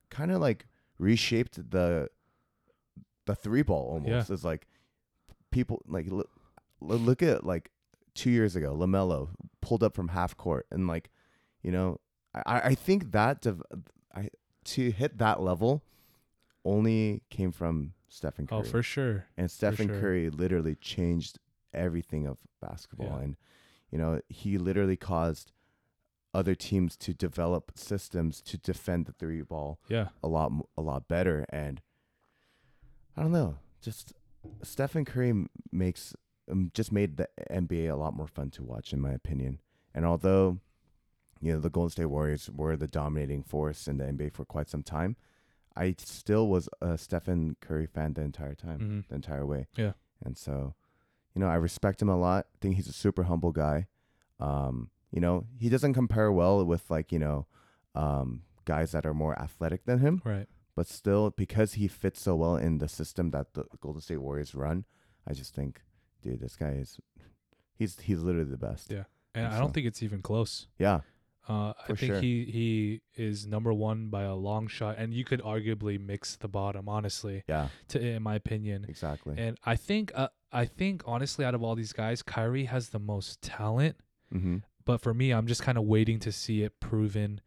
[0.09, 0.67] kind of like
[0.99, 2.09] reshaped the
[3.25, 4.29] the three ball almost.
[4.29, 4.67] It's like
[5.51, 6.29] people like look,
[6.81, 7.71] look at like
[8.13, 9.29] two years ago, LaMelo
[9.61, 11.09] pulled up from half court, and like
[11.63, 11.99] you know,
[12.35, 13.63] I I think that dev-
[14.13, 14.29] I
[14.65, 15.83] to hit that level
[16.65, 18.59] only came from Stephen Curry.
[18.59, 19.25] Oh, for sure.
[19.37, 19.99] And Stephen sure.
[19.99, 21.39] Curry literally changed
[21.73, 23.17] everything of basketball.
[23.17, 23.23] Yeah.
[23.23, 23.35] And,
[23.89, 25.51] you know, he literally caused
[26.33, 30.09] other teams to develop systems to defend the three ball Yeah.
[30.23, 31.45] a lot a lot better.
[31.49, 31.81] And
[33.17, 34.13] I don't know, just
[34.61, 36.15] Stephen Curry makes
[36.51, 39.59] um, just made the NBA a lot more fun to watch, in my opinion.
[39.93, 40.59] And although,
[41.41, 44.69] you know, the Golden State Warriors were the dominating force in the NBA for quite
[44.69, 45.15] some time,
[45.75, 49.07] I still was a Stephen Curry fan the entire time Mhm.
[49.09, 49.67] the entire way.
[49.75, 49.93] Yeah.
[50.23, 50.75] And so,
[51.33, 52.47] you know, I respect him a lot.
[52.53, 53.87] I think he's a super humble guy.
[54.39, 57.47] Um, you know, he doesn't compare well with like, you know,
[57.95, 60.47] um, guys that are more athletic than him, Right.
[60.75, 64.55] but still because he fits so well in the system that the Golden State Warriors
[64.55, 64.85] run,
[65.27, 65.81] I just think,
[66.21, 66.99] dude, this guy is
[67.75, 68.91] he's he's literally the best.
[68.91, 69.05] Yeah.
[69.35, 70.67] And think I don't think it's even close.
[70.77, 71.01] Yeah.
[71.47, 72.21] Uh, I think sure.
[72.21, 76.47] he he is number one by a long shot, and you could arguably mix the
[76.47, 77.67] bottom, honestly, Yeah.
[77.89, 78.85] to in my opinion.
[78.87, 79.35] Exactly.
[79.37, 82.99] And I think uh, I think honestly, out of all these guys, Kyrie has the
[82.99, 83.97] most talent.
[84.33, 84.57] mm-hmm.
[84.85, 87.39] But for me, I'm just kind of waiting to see it proven,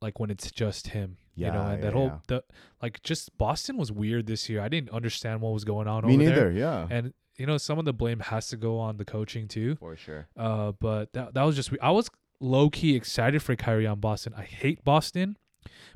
[0.00, 1.16] like when it's just him.
[1.34, 2.18] Yeah, you know, and yeah, that whole yeah.
[2.26, 2.44] the
[2.82, 4.60] like just Boston was weird this year.
[4.60, 6.34] I didn't understand what was going on Me over neither.
[6.34, 6.50] there.
[6.52, 6.86] Yeah.
[6.90, 9.76] And you know, some of the blame has to go on the coaching too.
[9.76, 10.28] For sure.
[10.36, 14.32] Uh, but that that was just I was low key excited for Kyrie on Boston.
[14.36, 15.36] I hate Boston,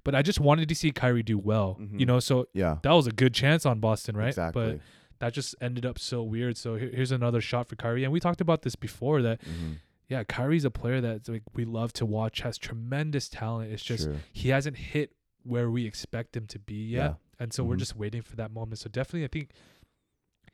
[0.04, 1.78] but I just wanted to see Kyrie do well.
[1.80, 1.98] Mhm.
[2.00, 2.78] You know, so Yeah.
[2.82, 4.28] that was a good chance on Boston, right?
[4.28, 4.72] Exactly.
[4.74, 4.80] But
[5.20, 6.56] that just ended up so weird.
[6.56, 9.22] So here, here's another shot for Kyrie, and we talked about this before.
[9.22, 9.72] That mm-hmm.
[10.08, 12.40] yeah, Kyrie's a player that like we love to watch.
[12.40, 13.72] Has tremendous talent.
[13.72, 14.18] It's just True.
[14.32, 15.12] he hasn't hit
[15.44, 17.10] where we expect him to be yet.
[17.10, 17.14] Yeah.
[17.38, 17.80] And so we're Mhm.
[17.80, 18.78] just waiting for that moment.
[18.78, 19.50] So definitely I think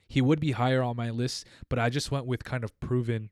[0.09, 3.31] he would be higher on my list, but I just went with kind of proven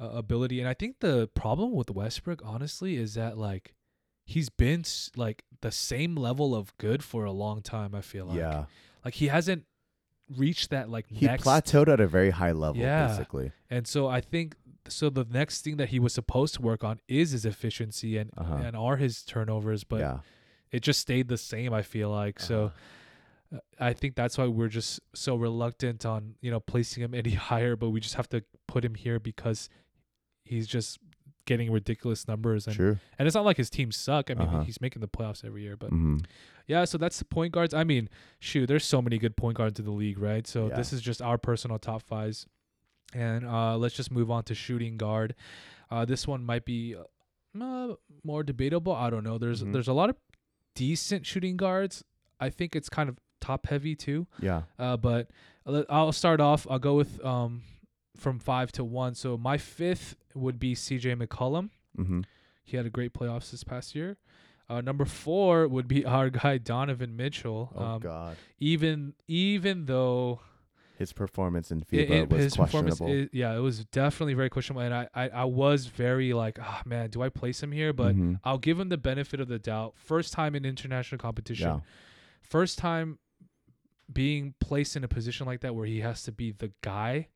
[0.00, 0.60] uh, ability.
[0.60, 3.74] And I think the problem with Westbrook honestly is that like
[4.24, 4.84] he's been
[5.16, 8.38] like the same level of good for a long time, I feel like.
[8.38, 8.64] yeah.
[9.04, 9.64] Like he hasn't
[10.36, 13.08] reached that like He next plateaued at a very high level, Yeah.
[13.08, 13.52] basically.
[13.70, 14.56] and so I think
[14.88, 18.30] so the next thing that he was supposed to work on is his efficiency and
[18.36, 18.54] Uh-huh.
[18.64, 20.18] and are his turnovers, but yeah.
[20.72, 23.56] it just stayed the same i feel like so Uh-huh.
[23.80, 27.30] uh, i think that's why we're just so reluctant on you know placing him any
[27.50, 29.68] higher but we just have to put him here because
[30.44, 30.98] he's just
[31.46, 32.98] getting ridiculous numbers and True.
[33.18, 34.30] and it's not like his teams suck.
[34.30, 34.60] I mean Uh-huh.
[34.62, 36.18] he's making the playoffs every year but hmm
[36.66, 37.74] yeah so that's the point guards.
[37.74, 40.46] I mean shoot there's so many good point guards in the league right?
[40.46, 40.76] So Yeah.
[40.76, 42.46] this is just our personal top fives.
[43.12, 45.34] And uh let's just move on to shooting guard.
[45.90, 46.96] Uh this one might be
[47.60, 48.92] uh, more debatable.
[48.94, 49.36] I don't know.
[49.38, 49.72] There's Mhm.
[49.74, 50.16] there's a lot of
[50.74, 52.02] decent shooting guards.
[52.40, 54.26] I think it's kind of top heavy too.
[54.40, 54.62] Yeah.
[54.78, 55.30] uh but
[55.90, 56.66] i'll start off.
[56.70, 57.62] I'll go with um
[58.16, 62.20] from five to one so my fifth would be cj mccollum hmm
[62.66, 64.16] he had a great playoffs this past year
[64.70, 67.70] uh, number four would be our guy Donovan Mitchell.
[67.76, 68.36] Oh um, God.
[68.58, 70.40] even even though
[70.96, 73.28] His performance in it- FIBA it- was his performance, questionable.
[73.32, 77.10] yeah, it was definitely very questionable, and I, I, I was very like, ah, man,
[77.10, 77.92] do I place him here?
[77.92, 78.40] But Mhm.
[78.42, 79.92] I'll give him the benefit of the doubt.
[79.96, 81.80] First time in international competition, yeah.
[82.40, 83.18] first time
[84.10, 87.28] being placed in a position like that where he has to be the guy,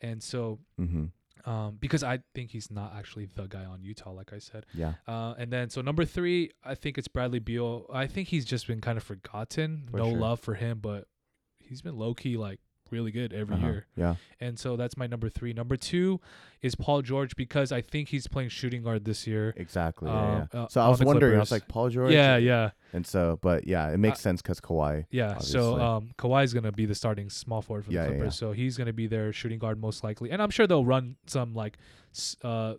[0.00, 1.06] and so hmm
[1.46, 4.64] um, because I think he's not actually the guy on Utah, like I said.
[4.72, 4.94] Yeah.
[5.06, 7.86] Uh, and then so number three, I think it's Bradley Beal.
[7.92, 9.82] I think he's just been kind of forgotten.
[9.90, 10.18] For no sure.
[10.18, 11.06] love for him, but
[11.58, 12.60] he's been low key like
[12.94, 13.66] really good every Uh-huh.
[13.66, 13.86] year.
[13.96, 14.14] Yeah.
[14.40, 15.52] And so that's my number three.
[15.52, 16.20] Number two
[16.62, 19.52] is Paul George because I think he's playing shooting guard this year.
[19.56, 20.08] Exactly.
[20.10, 20.60] Um, yeah.
[20.60, 21.36] uh, So I was the wondering.
[21.36, 22.12] I was like Paul George.
[22.12, 25.04] Yeah, yeah, And so, but yeah, it makes Uh, sense because Kawhi.
[25.10, 25.38] yeah.
[25.38, 25.82] So Obviously.
[25.82, 28.34] um, Kawhi's gonna be the starting small forward for the Yeah, yeah, Clippers.
[28.36, 28.38] yeah.
[28.48, 31.54] So he's gonna be their shooting guard most likely, and I'm sure they'll run some
[31.54, 31.76] like
[32.42, 32.74] uh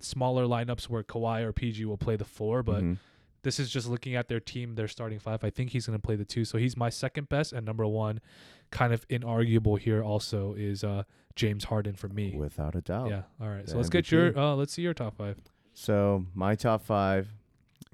[0.00, 2.82] smaller lineups where Kawhi or PG will play the four, but.
[2.82, 2.98] Mhm.
[3.46, 5.44] This is just looking at their team, their starting five.
[5.44, 6.44] I think he's going to play the two.
[6.44, 7.52] So he's my second best.
[7.52, 8.20] And number one,
[8.72, 11.04] kind of inarguable here also, is uh,
[11.36, 12.34] James Harden for me.
[12.36, 13.08] without a doubt.
[13.08, 13.22] Yeah.
[13.40, 13.68] All right.
[13.68, 15.38] So let's get your, uh, let's see your top five.
[15.74, 17.28] So my top five,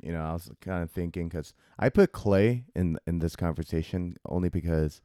[0.01, 4.17] you know, I was kind of thinking because I put Clay in in this conversation
[4.25, 5.03] only because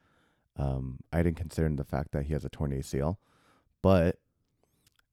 [0.55, 3.17] um, I didn't consider the fact that he has a torn ACL,
[3.81, 4.15] but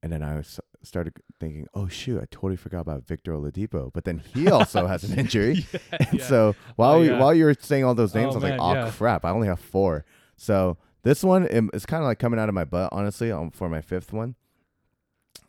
[0.01, 4.03] and then I was started thinking, oh shoot, I totally forgot about Victor Oladipo, but
[4.05, 5.65] then he also has an injury.
[5.91, 6.25] And yeah.
[6.25, 7.19] so while Oh, we, yeah.
[7.19, 8.91] while you were saying all those names, Oh, I was man, like, oh yeah.
[8.91, 10.05] crap, I only have four.
[10.37, 13.69] So this one is kind of like coming out of my butt, honestly, um, for
[13.69, 14.35] my fifth one.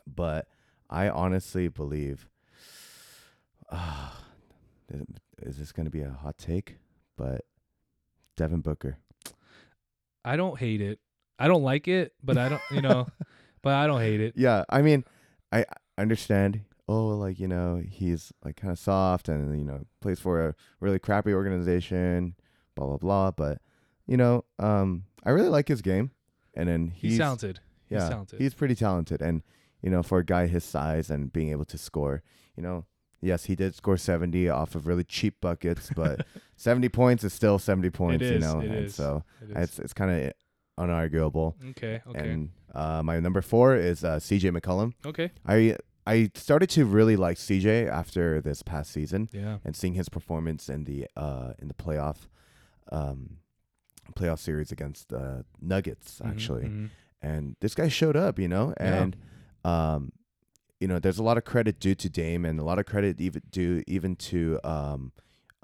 [0.05, 0.47] But
[0.89, 2.27] I honestly believe,
[4.91, 5.05] is-
[5.43, 6.77] is this going to be a hot take?
[7.15, 7.41] But
[8.35, 8.97] Devin Booker.
[10.25, 10.99] I don't hate it.
[11.39, 13.07] I don't like it, but I don't, you know,
[13.61, 14.33] but I don't hate it.
[14.35, 15.03] Yeah, I mean,
[15.59, 16.61] I understand.
[16.89, 20.55] Oh, like you know, he's like kind of soft, and you know, plays for a
[20.79, 22.35] really crappy organization,
[22.75, 23.31] blah blah blah.
[23.31, 23.59] But
[24.05, 26.11] you know, um, I really like his game,
[26.53, 27.59] and then He's, he's, talented.
[27.89, 28.39] He's yeah, talented.
[28.39, 29.41] he's pretty talented, and
[29.81, 32.23] you know, for a guy his size and being able to score,
[32.55, 32.85] you know,
[33.21, 37.59] yes, he did score seventy off of really cheap buckets, but seventy points is still
[37.59, 38.95] seventy points, you know, and is.
[38.95, 40.33] so It it's it's kind of
[40.79, 41.55] unarguable.
[41.71, 42.01] okay.
[42.07, 42.29] Okay.
[42.29, 44.51] And uh, my number four is uh, C.J.
[44.51, 44.93] McCollum.
[45.05, 45.31] okay.
[45.45, 49.57] I I started to really like CJ after this past season Yeah.
[49.65, 52.27] and seeing his performance in the uh in the playoff
[52.91, 53.37] um
[54.15, 56.63] playoff series against the Nuggets Mhm, actually.
[56.63, 56.89] mhm.
[57.21, 59.03] and this guy showed up, you know, Yeah.
[59.03, 59.17] and
[59.65, 60.11] um,
[60.79, 63.19] you know, there's a lot of credit due to Dame, and a lot of credit
[63.19, 65.11] even due even to um,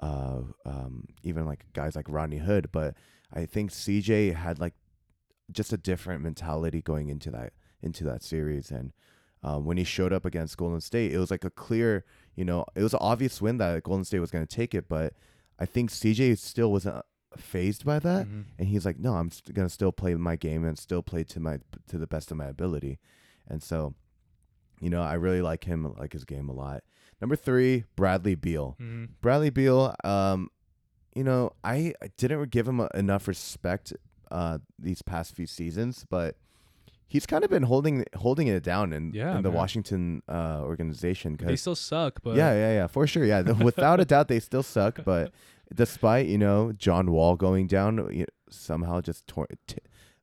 [0.00, 2.94] uh, um, even like guys like Rodney Hood, but
[3.32, 4.74] I think CJ had like
[5.52, 8.92] just a different mentality going into that into that series, and
[9.42, 12.64] um, when he showed up against Golden State, it was like a clear, you know,
[12.74, 15.12] it was an obvious win that Golden State was going to take it, but
[15.58, 17.04] I think CJ still wasn't
[17.36, 18.44] fazed by that, Mhm.
[18.58, 21.40] and he's like, no, I'm st- gonna still play my game and still play to
[21.40, 22.98] my to the best of my ability,
[23.46, 23.94] and so,
[24.80, 26.82] you know, I really like him, like his game a lot.
[27.20, 28.76] Number three, Bradley Beal.
[28.80, 29.08] Mhm.
[29.20, 30.48] Bradley Beal, um,
[31.14, 33.92] you know, I I didn't give him uh, enough respect
[34.40, 36.30] uh these past few seasons, but
[37.06, 39.58] he's kind of been holding holding it down in Yeah, in the man.
[39.60, 43.24] Washington uh organization They still suck, but yeah, yeah, yeah, for sure.
[43.24, 45.32] Yeah, without a doubt they still suck, but
[45.74, 49.22] despite, you know, John Wall going down, you somehow just
[49.66, 49.76] t-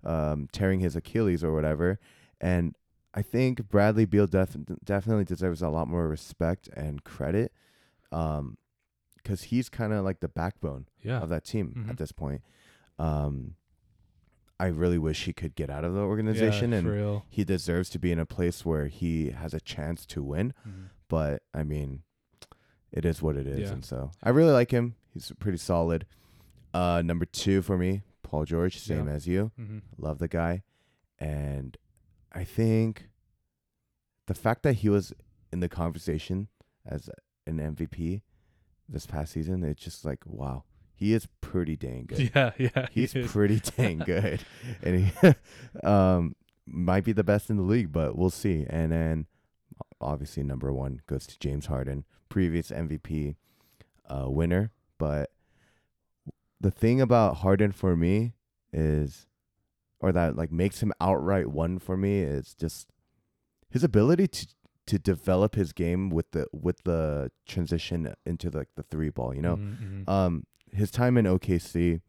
[0.04, 2.00] um tearing his Achilles or whatever,
[2.40, 2.76] and
[3.14, 4.58] I think Bradley Beal def-
[4.94, 7.52] definitely deserves a lot more respect and credit.
[8.12, 8.58] Um
[9.24, 11.90] cuz he's kind of like the backbone yeah, of that team Mhm.
[11.92, 12.42] at this point.
[13.00, 13.56] Um,
[14.62, 17.90] I really wish he could get out of the yeah, organization, for and he deserves
[17.92, 20.54] to be in a place where he has a chance to win.
[20.68, 20.90] Mhm.
[21.08, 22.04] But I mean,
[22.92, 23.74] it is what it is, Yeah.
[23.74, 24.96] and so I really like him.
[25.14, 26.06] He's pretty solid.
[26.74, 29.14] Uh, number two for me, Paul George, same Yeah.
[29.14, 29.52] as you.
[29.60, 29.82] Mhm.
[29.98, 30.64] Love the guy,
[31.20, 31.76] and
[32.32, 33.10] I think
[34.28, 35.12] the fact that he was
[35.52, 36.48] in the conversation
[36.86, 37.10] as
[37.48, 38.22] an MVP
[38.88, 40.64] this past season, it's just like wow,
[41.02, 42.32] he is pretty dang good.
[42.36, 42.88] Yeah, yeah.
[42.92, 43.32] He's is.
[43.32, 44.46] pretty dang good,
[44.84, 45.30] and he
[45.84, 46.36] um
[46.68, 48.66] might be the best in the league, but we'll see.
[48.70, 49.26] And then
[50.00, 53.36] obviously number one goes to James Harden, previous MVP
[54.08, 54.72] uh, winner.
[55.00, 55.32] But
[56.60, 58.34] the thing about Harden for me
[58.72, 59.26] is,
[60.00, 62.88] or that like makes him outright one for me is just
[63.70, 64.48] his ability to
[64.88, 69.34] to develop his game with the with the transition into like the three ball.
[69.34, 70.10] You know, Mhm, mhm.
[70.10, 70.44] um,
[70.74, 72.02] his time in OKC,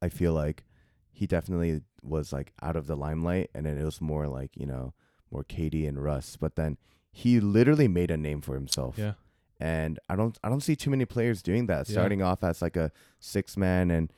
[0.00, 0.64] I feel like
[1.10, 4.66] he definitely was like out of the limelight, and then it was more like you
[4.66, 4.94] know
[5.30, 6.36] more KD and Russ.
[6.36, 6.78] But then
[7.10, 9.14] he literally made a name for himself, yeah,
[9.60, 11.88] and I don't I don't see too many players doing that.
[11.88, 11.92] Yeah.
[11.94, 12.90] Starting off as like a
[13.20, 14.12] six man and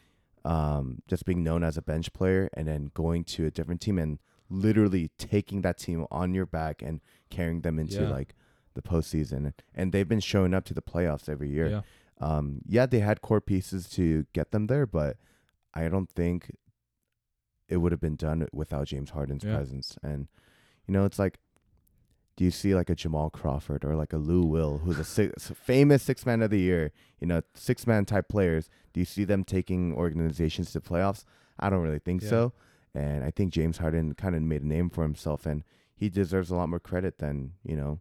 [0.44, 3.98] um, just being known as a bench player, and then going to a different team
[3.98, 4.18] and
[4.50, 8.10] literally taking that team on your back and carrying them into Yeah.
[8.10, 8.34] like
[8.74, 9.52] the postseason.
[9.74, 11.80] And they've been showing up to the playoffs every year yeah.
[12.20, 15.16] Um, yeah, they had core pieces to get them there, but
[15.74, 16.50] I don't think
[17.68, 19.56] it would have been done without James Harden's Yeah.
[19.56, 19.96] presence.
[20.02, 20.28] And
[20.86, 21.38] you know, it's like,
[22.36, 25.50] do you see like a Jamal Crawford or like a Lou Will, who's a six,
[25.50, 28.68] famous six man of the year, you know, six man type players?
[28.92, 31.24] Do you see them taking organizations to playoffs?
[31.58, 32.28] I don't really think Yeah.
[32.28, 32.52] so.
[32.94, 35.64] And I think James Harden kind of made a name for himself, and
[35.96, 38.00] he deserves a lot more credit than you know,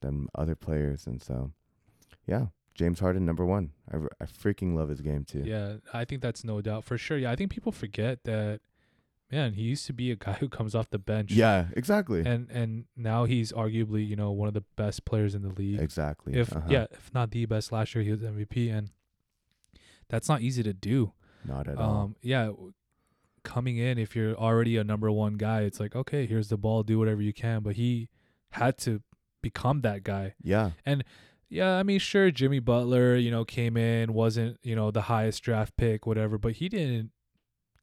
[0.00, 1.06] than other players.
[1.06, 1.52] And so,
[2.26, 3.72] yeah, James Harden number one.
[3.92, 5.42] I, I freaking love his game too.
[5.44, 7.18] Yeah, I think that's no doubt for sure.
[7.18, 8.60] Yeah, I think people forget that.
[9.32, 11.32] Man, he used to be a guy who comes off the bench.
[11.32, 12.20] Yeah, exactly.
[12.24, 15.80] and and now he's arguably you know one of the best players in the league.
[15.80, 16.34] exactly.
[16.34, 16.68] If Uh-huh.
[16.70, 18.90] yeah, if not the best last year, he was MVP, and
[20.08, 21.12] that's not easy to do.
[21.44, 22.02] not at all.
[22.04, 22.52] Um, yeah,
[23.42, 26.82] coming in if you're already a number one guy, it's like okay, here's the ball,
[26.84, 27.62] do whatever you can.
[27.62, 28.08] But he
[28.50, 29.02] had to
[29.42, 30.34] become that guy.
[30.42, 30.70] Yeah,
[31.48, 35.42] Yeah, I mean, sure, Jimmy Butler, you know, came in, wasn't you know the highest
[35.42, 37.10] draft pick, whatever, but he didn't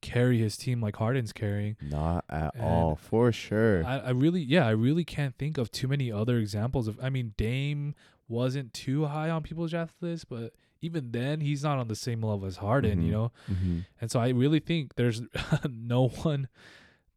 [0.02, 1.78] carry his team like Harden's carrying.
[1.82, 3.86] not at And all for sure.
[3.86, 7.00] I, I really, yeah, I really can't think of too many other examples of.
[7.02, 7.96] I mean, Dame
[8.28, 12.22] wasn't too high on people's draft list, but even then, he's not on the same
[12.22, 13.12] level as Harden, you Mhm.
[13.14, 13.32] know.
[13.50, 13.80] mm-hmm.
[14.02, 15.22] And so I really think there's
[15.70, 16.50] no one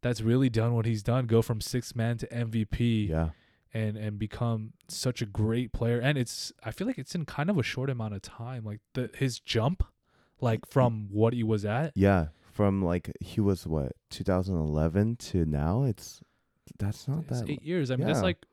[0.01, 3.31] that's really done what he's done, go from six man to MVP, Yeah,
[3.73, 5.99] and and become such a great player.
[5.99, 8.63] And it's I feel like it's in kind of a short amount of time.
[8.63, 9.83] Like the his jump,
[10.41, 11.91] like from what he was at.
[11.95, 12.27] yeah.
[12.51, 16.21] From like he was what 2011 to now, it's
[16.79, 17.49] that's not It's that.
[17.49, 17.91] eight years.
[17.91, 18.45] I mean, that's like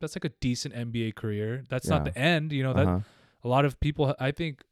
[0.00, 1.64] that's like a decent NBA career.
[1.70, 2.52] That's not the end.
[2.52, 3.00] You know that uh-huh.
[3.42, 4.14] a lot of people.
[4.20, 4.62] I think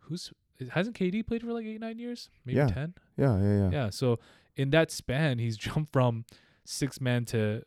[0.00, 0.30] who's
[0.70, 2.66] hasn't KD played for like eight nine years, maybe Yeah.
[2.66, 2.94] ten.
[3.16, 3.70] Yeah, yeah, yeah.
[3.72, 3.90] Yeah.
[3.90, 4.18] So
[4.56, 6.26] in that span, he's jumped from
[6.66, 7.62] six man to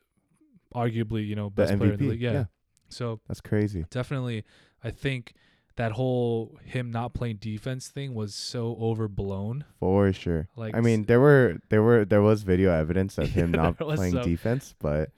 [0.75, 2.21] arguably you know best player in the league.
[2.21, 2.31] Yeah.
[2.31, 2.43] yeah,
[2.89, 3.85] So that's crazy.
[3.89, 4.43] definitely,
[4.83, 5.33] I think
[5.75, 9.63] that whole him not playing defense thing was so overblown.
[9.79, 10.47] For sure.
[10.55, 14.13] Like I mean, there were there were there was video evidence of him not playing
[14.13, 14.23] some.
[14.23, 15.11] defense, but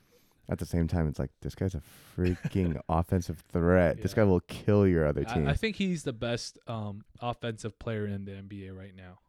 [0.50, 1.82] at the same time, it's like this guy's a
[2.18, 4.02] freaking offensive threat.
[4.02, 7.80] This guy will kill your other team I, I think he's the best um offensive
[7.80, 9.20] player in the NBA right now.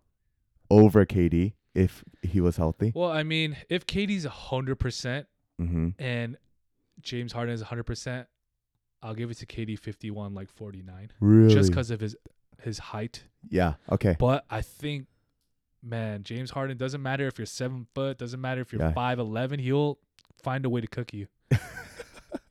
[0.70, 1.54] over KD.
[1.74, 2.92] if he was healthy.
[2.94, 5.26] Well, I mean, if KD's hundred percent
[5.62, 5.88] Mm-hmm.
[6.02, 6.36] and
[7.00, 8.26] James Harden is hundred percent,
[9.02, 11.10] I'll give it to KD fifty one like forty nine.
[11.20, 11.52] Really?
[11.52, 12.16] Just because of his
[12.62, 13.24] his height.
[13.48, 13.74] Yeah.
[13.90, 14.14] Okay.
[14.18, 15.06] But I think,
[15.82, 18.92] man, James Harden doesn't matter if you're seven foot, doesn't matter if you're Yeah.
[18.92, 19.98] five eleven, he'll
[20.42, 21.26] find a way to cook you.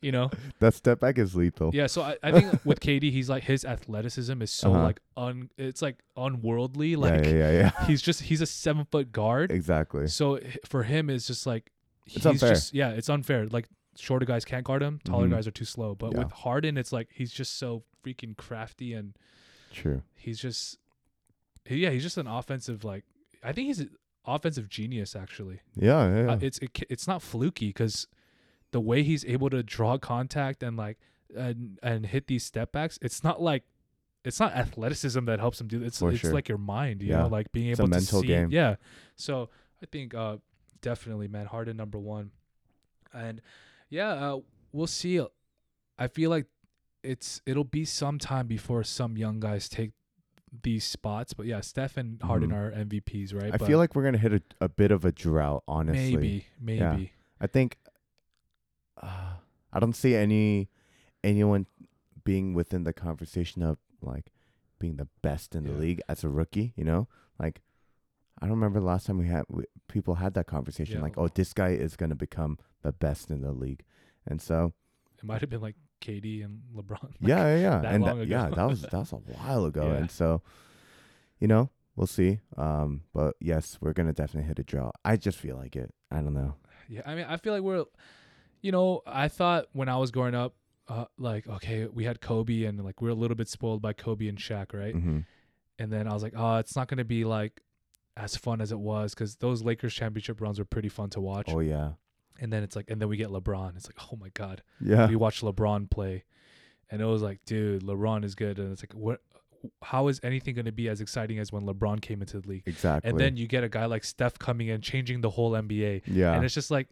[0.02, 0.30] you know?
[0.60, 1.72] That step back is lethal.
[1.74, 1.88] Yeah.
[1.88, 4.84] So I, I think with KD, he's like his athleticism is so Uh-huh.
[4.84, 6.96] like un it's like unworldly.
[6.96, 7.86] Like yeah, yeah, yeah.
[7.86, 9.52] he's just he's a seven foot guard.
[9.52, 10.08] exactly.
[10.08, 11.72] So for him, it's just like
[12.06, 12.50] It's he's unfair.
[12.50, 13.48] just yeah, it's unfair.
[13.48, 15.32] Like shorter guys can't guard him, taller Mhm.
[15.32, 15.96] guys are too slow.
[15.96, 16.20] But Yeah.
[16.24, 19.16] with Harden, it's like he's just so freaking crafty and
[19.72, 20.02] True.
[20.16, 20.78] he's just
[21.70, 23.06] yeah, he's just an offensive like
[23.44, 23.92] I think he's an
[24.26, 25.62] offensive genius actually.
[25.76, 26.24] Yeah, yeah.
[26.26, 26.32] yeah.
[26.34, 28.08] Uh, it's it, it's not fluky because
[28.72, 30.98] the way he's able to draw contact and like
[31.36, 33.64] and and hit these step backs, it's not like
[34.24, 35.82] it's not athleticism that helps him do.
[35.82, 35.88] it.
[35.88, 36.34] It's For it's sure.
[36.34, 37.24] like your mind, you Yeah.
[37.24, 38.28] know, like being It's able a to mental see.
[38.28, 38.50] game.
[38.52, 38.76] Yeah.
[39.16, 39.50] So
[39.82, 40.38] I think uh
[40.82, 42.32] definitely man Harden number one,
[43.14, 43.42] and
[43.90, 44.40] yeah, uh,
[44.72, 45.20] we'll see.
[45.98, 46.46] I feel like
[47.04, 49.92] it's it'll be some time before some young guys take
[50.64, 52.56] these spots, but yeah, Steph and Harden Mhm.
[52.56, 53.54] are MVPs, right?
[53.54, 55.64] I But feel like we're gonna hit a, a bit of a drought.
[55.68, 56.80] Honestly, maybe, maybe.
[56.80, 56.98] Yeah.
[57.40, 57.78] I think
[59.02, 59.34] uh,
[59.72, 60.70] I don't see any
[61.24, 61.68] anyone
[62.24, 64.32] being within the conversation of like
[64.80, 66.74] being the best in the league as a rookie.
[66.76, 67.08] You know,
[67.40, 67.62] like
[68.42, 70.96] I don't remember the last time we had we, people had that conversation.
[70.98, 71.02] Yeah.
[71.04, 73.84] Like, oh, this guy is gonna become the best in the league,
[74.28, 74.74] and so
[75.18, 77.04] It might have been like KD and LeBron.
[77.04, 79.84] Like, yeah, yeah, yeah, that and that, yeah, that was that was a while ago,
[79.88, 79.98] Yeah.
[79.98, 80.42] and so
[81.40, 82.40] you know we'll see.
[82.58, 84.92] Um, but yes, we're gonna definitely hit a draw.
[85.06, 85.94] I just feel like it.
[86.10, 86.56] I don't know.
[86.90, 87.86] Yeah, I mean, I feel like we're,
[88.62, 90.56] you know, I thought when I was growing up,
[90.88, 93.94] uh, like okay, we had Kobe and like we are a little bit spoiled by
[93.94, 94.94] Kobe and Shaq, right?
[94.96, 95.20] hmm
[95.78, 97.62] And then I was like, oh, it's not gonna be like
[98.18, 101.48] as fun as it was because those Lakers championship runs were pretty fun to watch.
[101.50, 101.92] Oh yeah,
[102.40, 103.76] And then it's like, and then we get LeBron.
[103.76, 105.08] It's like, oh my god, yeah.
[105.08, 106.24] we watched LeBron play,
[106.90, 108.60] and it was like, dude, LeBron is good.
[108.60, 109.22] And it's like, what?
[109.84, 112.64] How is anything gonna be as exciting as when LeBron came into the league?
[112.66, 113.10] Exactly.
[113.10, 116.02] And then you get a guy like Steph coming in, changing the whole NBA.
[116.08, 116.90] yeah, and it's just like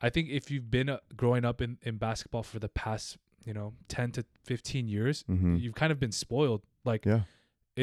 [0.00, 3.52] i think if you've been uh, growing up in, in basketball for the past you
[3.52, 7.22] know 10 to 15 years hmm you've kind of been spoiled like yeah.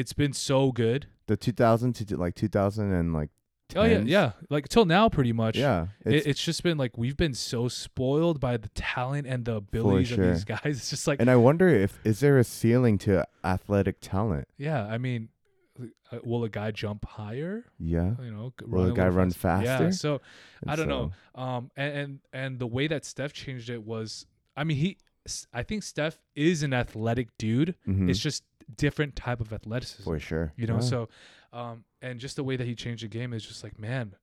[0.00, 3.30] It's been so good The 2000 to like 2000 and like.
[3.74, 5.86] oh yeah yeah like till now pretty much Yeah.
[6.04, 9.56] it, It's, it's just been like we've been so spoiled by the talent and the
[9.56, 10.22] abilities sure.
[10.24, 13.26] of these guys it's just like and I wonder if is there a ceiling to
[13.42, 14.46] athletic talent?
[14.56, 15.28] yeah i mean
[16.12, 18.12] uh, will a guy jump higher Yeah.
[18.22, 19.92] you know Will a guy run fast- yeah faster?
[19.92, 20.20] so
[20.62, 21.12] And I don't know.
[21.34, 24.24] Um, and, and and the way that Steph changed it was,
[24.56, 24.96] I mean, he,
[25.52, 27.74] I think Steph is an athletic dude.
[27.86, 28.08] Mhm.
[28.08, 28.42] It's just
[28.74, 30.52] different type of athleticism, for sure.
[30.56, 30.74] you know.
[30.74, 30.80] Yeah.
[30.80, 31.08] So,
[31.52, 34.14] um, and just the way that he changed the game is just like, man,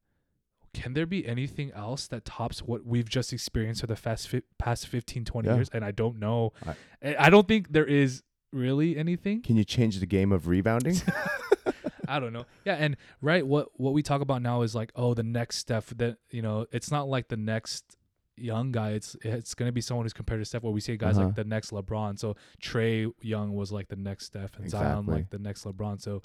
[0.74, 4.42] can there be anything else that tops what we've just experienced for the fast fi-
[4.58, 5.56] past 15, 20 Yeah.
[5.56, 5.70] years?
[5.72, 6.54] And I don't know.
[6.66, 6.76] I-
[7.10, 9.42] I, I don't think there is really anything.
[9.42, 10.98] Can you change the game of rebounding?
[12.08, 12.46] I don't know.
[12.66, 15.86] Yeah, and right, what what we talk about now is like, oh, the next step
[15.96, 17.98] That you know, it's not like the next
[18.38, 18.92] young guy.
[18.92, 20.64] It's it's gonna be someone who's compared to Steph.
[20.64, 21.28] Where we see guys Uh-huh.
[21.28, 22.18] like the next LeBron.
[22.20, 26.02] So Trae Young was like the next Steph, and Zion like the next LeBron.
[26.02, 26.22] So,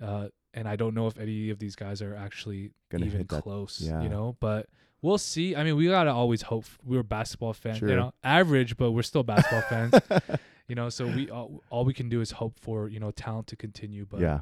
[0.00, 3.80] uh, and I don't know if any of these guys are actually Gonna even close.
[3.82, 4.02] yeah.
[4.02, 4.68] You know, but.
[5.02, 5.54] We'll see.
[5.54, 6.64] I mean, we gotta always hope.
[6.82, 9.94] We're basketball fans, you know, average, but we're still basketball fans,
[10.68, 10.88] you know.
[10.88, 14.06] So we all, all we can do is hope for you know talent to continue.
[14.06, 14.40] But yeah.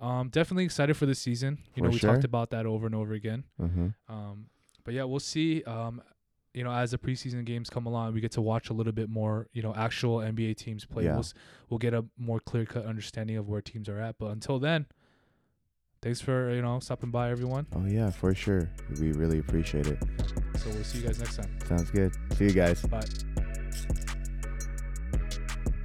[0.00, 1.58] um, definitely excited for the season.
[1.76, 2.10] You know, we sure.
[2.12, 3.44] talked about that over and over again.
[3.60, 3.88] Mm-hmm.
[4.08, 4.46] Um,
[4.84, 5.62] but yeah, we'll see.
[5.64, 6.02] Um,
[6.54, 9.08] you know, as the preseason games come along, we get to watch a little bit
[9.08, 9.46] more.
[9.52, 11.04] You know, actual NBA teams play.
[11.04, 11.14] Yeah.
[11.14, 11.26] We'll
[11.68, 14.18] we'll get a more clear cut understanding of where teams are at.
[14.18, 14.86] But until then,
[16.02, 17.66] thanks for you know stopping by, everyone.
[17.74, 18.68] Oh yeah, for sure.
[19.00, 19.98] We really appreciate it.
[20.58, 21.58] So we'll see you guys next time.
[21.66, 22.12] Sounds good.
[22.36, 22.82] See you guys.
[22.82, 23.02] Bye.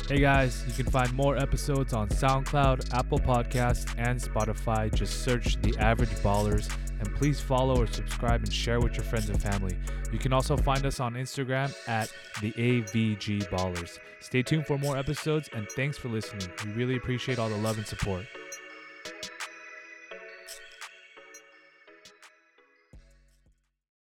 [0.07, 4.93] Hey guys, you can find more episodes on SoundCloud, Apple Podcasts, and Spotify.
[4.93, 9.29] Just search The Average Ballers and please follow or subscribe and share with your friends
[9.29, 9.75] and family.
[10.13, 13.97] You can also find us on Instagram at The AVG Ballers.
[14.19, 16.51] Stay tuned for more episodes and thanks for listening.
[16.63, 18.27] We really appreciate all the love and support.